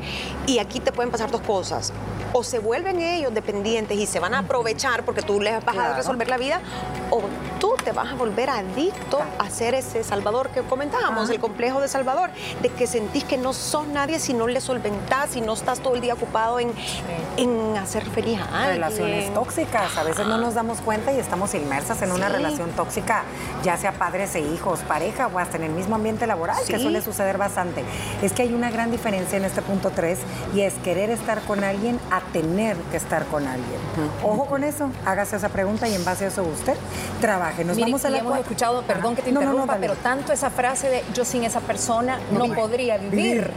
y 0.48 0.60
aquí 0.60 0.80
te 0.80 0.92
pueden 0.92 1.12
pasar 1.12 1.30
dos 1.30 1.42
cosas. 1.42 1.94
O 2.34 2.44
se 2.44 2.60
vuelven 2.60 3.00
ellos 3.02 3.34
dependientes 3.34 3.98
y 3.98 4.06
se 4.06 4.20
van 4.20 4.34
a 4.34 4.40
aprovechar 4.40 5.04
porque 5.04 5.22
tú 5.22 5.40
les 5.40 5.64
vas 5.64 5.76
Claro. 5.76 5.94
a 5.94 5.98
resolver 5.98 6.28
la 6.30 6.38
vida, 6.38 6.60
o 7.10 7.22
tú 7.60 7.74
te 7.84 7.92
vas 7.94 8.12
a 8.12 8.16
volver 8.16 8.50
adicto 8.50 9.20
a 9.40 9.50
ser 9.50 9.74
ese 9.76 10.04
salvador 10.04 10.50
que 10.50 10.62
comentábamos, 10.62 11.30
Ah. 11.30 11.34
el 11.34 11.40
complejo 11.40 11.80
de 11.80 11.88
salvador, 11.88 12.30
de 12.62 12.70
que 12.70 12.86
sentís 12.86 13.24
que 13.24 13.38
no 13.38 13.54
sos 13.54 13.88
nadie 13.88 14.20
si 14.20 14.34
no 14.34 14.48
le 14.48 14.60
solventás, 14.62 15.32
si 15.32 15.42
no 15.42 15.54
estás 15.54 15.80
todo 15.80 15.96
el 15.96 16.02
día 16.02 16.14
ocupado 16.16 16.60
en, 16.60 16.72
en 17.38 17.78
hacer 17.78 18.06
feliz 18.06 18.40
a 18.40 18.64
alguien. 18.64 18.82
Relaciones 18.82 19.34
tóxicas, 19.34 19.98
a 19.98 20.04
veces 20.04 20.28
no 20.28 20.38
nos 20.38 20.54
damos 20.54 20.77
cuenta 20.82 21.12
y 21.12 21.20
estamos 21.20 21.54
inmersas 21.54 22.02
en 22.02 22.12
una 22.12 22.30
relación 22.30 22.72
tóxica, 22.72 23.24
ya 23.64 23.78
sea 23.78 23.94
padres 23.94 24.36
e 24.36 24.42
hijos, 24.42 24.80
pareja 24.82 25.28
o 25.28 25.40
hasta 25.40 25.58
en 25.58 25.64
el 25.64 25.72
mismo 25.72 25.96
ambiente 25.96 26.28
laboral, 26.28 26.58
que 26.66 26.80
suele 26.80 27.02
suceder 27.02 27.38
bastante. 27.38 27.84
Es 28.22 28.34
que 28.34 28.44
hay 28.44 28.54
una 28.54 28.70
gran 28.72 28.92
diferencia 28.92 29.38
en 29.38 29.46
este 29.46 29.62
punto 29.62 29.92
3 29.92 30.20
y 30.56 30.62
es 30.62 30.74
querer 30.76 31.10
estar 31.10 31.42
con 31.42 31.64
alguien 31.64 32.00
a 32.12 32.22
tener 32.32 32.78
que 32.92 32.98
estar 32.98 33.26
con 33.26 33.48
alguien. 33.48 33.80
Ojo 34.24 34.46
con 34.46 34.64
eso, 34.64 34.90
hágase 35.06 35.36
esa 35.36 35.50
pregunta 35.50 35.88
y 35.88 35.96
en 35.96 36.04
base 36.06 36.26
a 36.26 36.28
eso 36.30 36.44
usted 36.44 36.76
trabaje. 37.22 37.64
Nos 37.64 37.80
vamos 37.80 38.04
a 38.06 38.10
la 38.10 38.20
hemos 38.20 38.38
escuchado, 38.38 38.84
perdón 38.84 39.16
que 39.16 39.22
te 39.22 39.32
No, 39.32 39.42
no, 39.42 39.46
no, 39.46 39.52
interrumpa, 39.52 39.74
dale. 39.74 39.88
pero 39.88 40.00
tanto 40.02 40.34
esa 40.34 40.50
frase 40.50 40.90
de 40.90 41.04
yo 41.14 41.26
sin 41.26 41.44
esa 41.44 41.60
persona 41.62 42.20
no, 42.32 42.54
podría 42.54 42.98
vivir. 42.98 43.52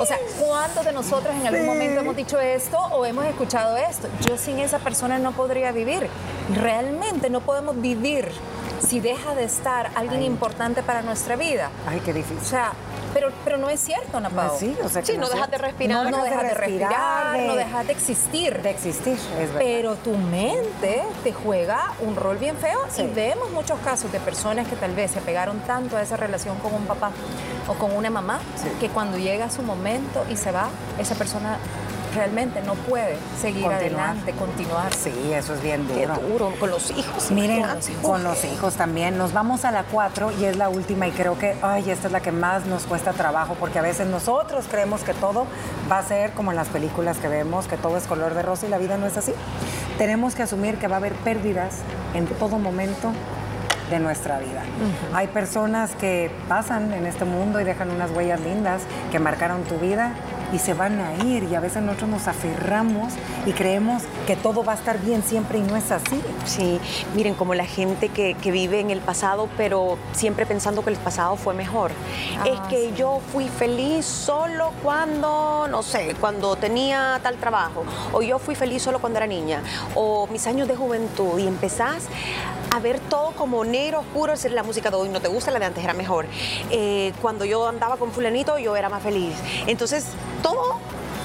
O 0.00 0.06
sea, 0.06 0.16
¿cuántos 0.38 0.84
de 0.84 0.92
nosotros 0.92 1.34
en 1.34 1.46
algún 1.46 1.66
momento 1.66 2.00
hemos 2.00 2.16
dicho 2.16 2.38
esto 2.40 2.78
o 2.78 3.04
hemos 3.04 3.24
escuchado 3.26 3.76
esto? 3.76 4.08
Yo 4.26 4.36
sin 4.36 4.58
esa 4.58 4.78
persona 4.78 5.18
no 5.18 5.32
podría 5.32 5.72
vivir. 5.72 6.08
Realmente 6.54 7.30
no 7.30 7.40
podemos 7.40 7.80
vivir 7.80 8.30
si 8.86 9.00
deja 9.00 9.34
de 9.34 9.44
estar 9.44 9.90
alguien 9.96 10.20
Ay. 10.20 10.26
importante 10.26 10.82
para 10.82 11.02
nuestra 11.02 11.36
vida. 11.36 11.70
Ay, 11.86 12.00
qué 12.04 12.12
O 12.12 12.14
difícil. 12.14 12.40
sea, 12.46 12.72
pero, 13.12 13.30
pero 13.44 13.58
no 13.58 13.68
es 13.68 13.80
cierto, 13.80 14.16
Ana 14.18 14.28
No 14.28 14.36
Pao. 14.36 14.54
es 14.54 14.60
sí, 14.60 14.76
o 14.82 14.88
sea, 14.88 15.04
Sí, 15.04 15.18
no 15.18 15.28
dejas 15.28 15.50
de 15.50 15.58
respirar. 15.58 16.10
No, 16.10 16.22
dejas 16.24 16.42
de 16.42 16.54
respirar, 16.54 17.36
de- 17.38 17.46
no 17.48 17.56
dejas 17.56 17.86
de 17.86 17.92
existir. 17.92 18.62
de 18.62 18.70
existir, 18.70 19.14
es 19.14 19.52
verdad. 19.52 19.58
Pero 19.58 19.94
tu 19.96 20.12
mente 20.16 21.02
te 21.24 21.32
juega 21.32 21.92
un 22.00 22.14
rol 22.16 22.36
bien 22.38 22.56
feo 22.56 22.78
Sí. 22.90 23.02
y 23.02 23.06
vemos 23.08 23.50
muchos 23.50 23.78
casos 23.80 24.10
de 24.12 24.20
personas 24.20 24.68
que 24.68 24.76
tal 24.76 24.94
vez 24.94 25.10
se 25.10 25.20
pegaron 25.20 25.58
tanto 25.60 25.96
a 25.96 26.02
esa 26.02 26.16
relación 26.16 26.56
con 26.58 26.72
un 26.74 26.86
papá 26.86 27.10
o 27.66 27.74
con 27.74 27.92
una 27.94 28.10
mamá 28.10 28.38
Sí. 28.56 28.68
que 28.80 28.88
cuando 28.88 29.18
llega 29.18 29.50
su 29.50 29.62
momento 29.62 30.24
y 30.30 30.36
se 30.36 30.52
va, 30.52 30.68
esa 30.98 31.14
persona 31.16 31.58
realmente 32.14 32.60
no 32.62 32.74
puede 32.74 33.16
seguir 33.40 33.64
Continuar. 33.64 33.74
adelante, 34.10 34.32
continuar. 34.32 34.92
Sí, 34.94 35.12
eso 35.32 35.54
es 35.54 35.62
bien 35.62 35.86
Qué 35.86 36.06
duro. 36.06 36.20
duro, 36.28 36.52
con 36.58 36.70
los 36.70 36.90
hijos. 36.90 37.30
Miren, 37.30 37.64
con 38.02 38.24
los 38.24 38.44
hijos 38.44 38.74
también. 38.74 39.18
Nos 39.18 39.32
vamos 39.32 39.64
a 39.64 39.70
la 39.70 39.84
4 39.84 40.32
y 40.40 40.44
es 40.44 40.56
la 40.56 40.68
última 40.68 41.06
y 41.06 41.10
creo 41.12 41.38
que, 41.38 41.56
ay, 41.62 41.90
esta 41.90 42.06
es 42.08 42.12
la 42.12 42.20
que 42.20 42.32
más 42.32 42.66
nos 42.66 42.84
cuesta 42.84 43.12
trabajo 43.12 43.56
porque 43.58 43.78
a 43.78 43.82
veces 43.82 44.06
nosotros 44.06 44.66
creemos 44.70 45.02
que 45.02 45.14
todo 45.14 45.46
va 45.90 45.98
a 45.98 46.02
ser 46.02 46.32
como 46.32 46.50
en 46.50 46.56
las 46.56 46.68
películas 46.68 47.18
que 47.18 47.28
vemos, 47.28 47.66
que 47.66 47.76
todo 47.76 47.96
es 47.96 48.06
color 48.06 48.34
de 48.34 48.42
rosa 48.42 48.66
y 48.66 48.70
la 48.70 48.78
vida 48.78 48.96
no 48.98 49.06
es 49.06 49.16
así. 49.16 49.32
Tenemos 49.98 50.34
que 50.34 50.42
asumir 50.42 50.76
que 50.78 50.88
va 50.88 50.96
a 50.96 50.98
haber 50.98 51.14
pérdidas 51.14 51.74
en 52.14 52.26
todo 52.26 52.58
momento 52.58 53.12
de 53.90 53.98
nuestra 53.98 54.38
vida. 54.38 54.62
Hay 55.14 55.28
personas 55.28 55.92
que 55.94 56.30
pasan 56.46 56.92
en 56.92 57.06
este 57.06 57.24
mundo 57.24 57.58
y 57.60 57.64
dejan 57.64 57.90
unas 57.90 58.10
huellas 58.10 58.38
lindas 58.40 58.82
que 59.10 59.18
marcaron 59.18 59.62
tu 59.64 59.78
vida 59.78 60.12
y 60.52 60.58
se 60.58 60.74
van 60.74 61.00
a 61.00 61.14
ir 61.24 61.44
y 61.44 61.54
a 61.54 61.60
veces 61.60 61.82
nosotros 61.82 62.10
nos 62.10 62.28
aferramos 62.28 63.12
y 63.46 63.52
creemos 63.52 64.02
que 64.26 64.36
todo 64.36 64.64
va 64.64 64.72
a 64.72 64.76
estar 64.76 65.00
bien 65.00 65.22
siempre 65.22 65.58
y 65.58 65.62
no 65.62 65.76
es 65.76 65.90
así. 65.90 66.20
Sí, 66.44 66.80
miren, 67.14 67.34
como 67.34 67.54
la 67.54 67.66
gente 67.66 68.08
que, 68.08 68.34
que 68.34 68.50
vive 68.50 68.80
en 68.80 68.90
el 68.90 69.00
pasado, 69.00 69.48
pero 69.56 69.98
siempre 70.12 70.46
pensando 70.46 70.82
que 70.82 70.90
el 70.90 70.96
pasado 70.96 71.36
fue 71.36 71.54
mejor. 71.54 71.90
es 72.44 72.60
que 72.68 72.92
yo 72.94 73.20
fui 73.32 73.48
feliz 73.48 74.04
solo 74.04 74.72
cuando, 74.82 75.66
no 75.70 75.82
sé, 75.82 76.14
cuando 76.20 76.56
tenía 76.56 77.20
tal 77.22 77.36
trabajo, 77.36 77.84
o 78.12 78.22
yo 78.22 78.38
fui 78.38 78.54
feliz 78.54 78.82
solo 78.82 79.00
cuando 79.00 79.18
era 79.18 79.26
niña, 79.26 79.62
o 79.94 80.26
mis 80.28 80.46
años 80.46 80.68
de 80.68 80.76
juventud, 80.76 81.38
y 81.38 81.46
empezás 81.46 82.04
a 82.70 82.80
ver 82.80 83.00
todo 83.00 83.32
como 83.32 83.64
negro, 83.64 84.00
oscuro, 84.00 84.32
es 84.32 84.42
decir, 84.42 84.54
la 84.54 84.62
música 84.62 84.90
de 84.90 84.96
hoy 84.96 85.08
no 85.08 85.20
te 85.20 85.28
gusta, 85.28 85.50
la 85.50 85.58
de 85.58 85.66
antes 85.66 85.82
era 85.82 85.94
mejor. 85.94 86.26
Eh, 86.70 87.12
cuando 87.20 87.44
yo 87.44 87.66
andaba 87.66 87.96
con 87.96 88.12
fulanito, 88.12 88.58
yo 88.58 88.76
era 88.76 88.88
más 88.88 89.02
feliz. 89.02 89.34
Entonces, 89.66 90.06
todo 90.42 90.78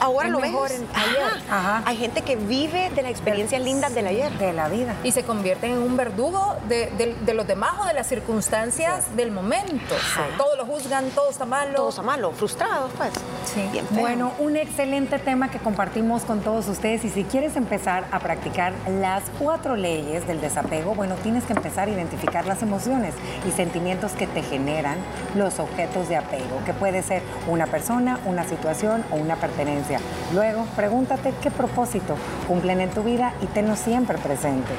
ahora 0.03 0.29
lo 0.29 0.39
mejor 0.39 0.69
ves. 0.69 0.79
en 0.79 0.87
ayer. 0.95 1.43
Ajá. 1.49 1.83
Hay 1.85 1.97
gente 1.97 2.21
que 2.21 2.35
vive 2.35 2.89
de 2.91 3.01
las 3.01 3.11
experiencias 3.11 3.61
lindas 3.61 3.93
del 3.95 4.07
ayer. 4.07 4.31
De 4.37 4.53
la 4.53 4.69
vida. 4.69 4.93
Y 5.03 5.11
se 5.11 5.23
convierten 5.23 5.71
en 5.71 5.77
un 5.79 5.95
verdugo 5.97 6.55
de, 6.67 6.91
de- 6.97 7.15
de 7.19 7.33
los 7.33 7.47
demás 7.47 7.71
o 7.81 7.85
de 7.85 7.93
las 7.93 8.07
circunstancias 8.07 9.15
del 9.15 9.31
momento. 9.31 9.95
Todos 10.37 10.57
lo 10.57 10.65
juzgan, 10.65 11.09
todo 11.11 11.29
está 11.29 11.45
malo. 11.45 11.75
Todos 11.75 11.99
a 11.99 12.01
malo, 12.01 12.31
frustrados, 12.31 12.91
pues. 12.97 13.11
Sí. 13.53 13.61
Bien. 13.71 13.85
Bueno, 13.91 14.31
un 14.39 14.55
excelente 14.57 15.19
tema 15.19 15.49
que 15.49 15.59
compartimos 15.59 16.23
con 16.23 16.41
todos 16.41 16.67
ustedes 16.67 17.03
y 17.05 17.09
si 17.09 17.23
quieres 17.23 17.55
empezar 17.55 18.05
a 18.11 18.19
practicar 18.19 18.73
las 18.99 19.23
cuatro 19.39 19.75
leyes 19.75 20.25
del 20.27 20.41
desapego, 20.41 20.95
bueno, 20.95 21.15
tienes 21.23 21.43
que 21.45 21.53
empezar 21.53 21.87
a 21.87 21.91
identificar 21.91 22.45
las 22.45 22.61
emociones 22.61 23.13
y 23.47 23.51
sentimientos 23.51 24.11
que 24.13 24.27
te 24.27 24.41
generan 24.43 24.97
los 25.35 25.59
objetos 25.59 26.09
de 26.09 26.17
apego, 26.17 26.63
que 26.65 26.73
puede 26.73 27.03
ser 27.03 27.21
una 27.47 27.67
persona, 27.67 28.19
una 28.25 28.43
situación 28.47 29.03
o 29.11 29.15
una 29.15 29.35
pertenencia. 29.35 29.92
Luego, 30.33 30.65
pregúntate 30.75 31.33
qué 31.41 31.51
propósito 31.51 32.15
cumplen 32.47 32.81
en 32.81 32.89
tu 32.89 33.03
vida 33.03 33.33
y 33.41 33.47
tenlo 33.47 33.75
siempre 33.75 34.17
presente. 34.17 34.73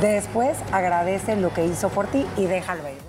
Después, 0.00 0.56
agradece 0.72 1.36
lo 1.36 1.52
que 1.52 1.66
hizo 1.66 1.88
por 1.88 2.06
ti 2.06 2.26
y 2.36 2.46
déjalo 2.46 2.88
ir. 2.88 3.07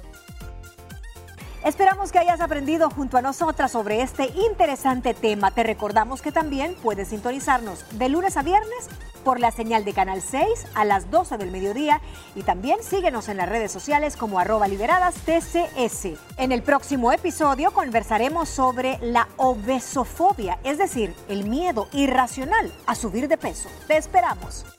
Esperamos 1.66 2.14
que 2.14 2.20
hayas 2.20 2.40
aprendido 2.40 2.90
junto 2.90 3.18
a 3.18 3.22
nosotras 3.22 3.72
sobre 3.72 4.02
este 4.02 4.32
interesante 4.50 5.14
tema. 5.14 5.52
Te 5.52 5.64
recordamos 5.64 6.22
que 6.22 6.32
también 6.32 6.74
puedes 6.82 7.10
sintonizarnos 7.10 7.86
de 7.98 8.08
lunes 8.08 8.38
a 8.38 8.44
viernes 8.44 8.88
por 9.26 9.42
la 9.42 9.52
señal 9.52 9.84
de 9.84 9.92
Canal 9.92 10.22
6 10.22 10.68
a 10.74 10.86
las 10.86 11.12
12 11.12 11.38
del 11.38 11.52
mediodía 11.52 12.00
y 12.34 12.44
también 12.44 12.82
síguenos 12.82 13.28
en 13.28 13.36
las 13.36 13.50
redes 13.50 13.74
sociales 13.74 14.16
como 14.16 14.40
arroba 14.40 14.70
liberadas 14.70 15.16
TCS. 15.16 16.18
En 16.38 16.54
el 16.54 16.64
próximo 16.64 17.12
episodio 17.12 17.72
conversaremos 17.72 18.48
sobre 18.48 18.98
la 19.02 19.28
obesofobia, 19.36 20.60
es 20.64 20.78
decir, 20.78 21.14
el 21.28 21.44
miedo 21.50 21.90
irracional 21.92 22.72
a 22.86 22.96
subir 22.96 23.28
de 23.28 23.38
peso. 23.38 23.68
Te 23.86 23.98
esperamos. 23.98 24.79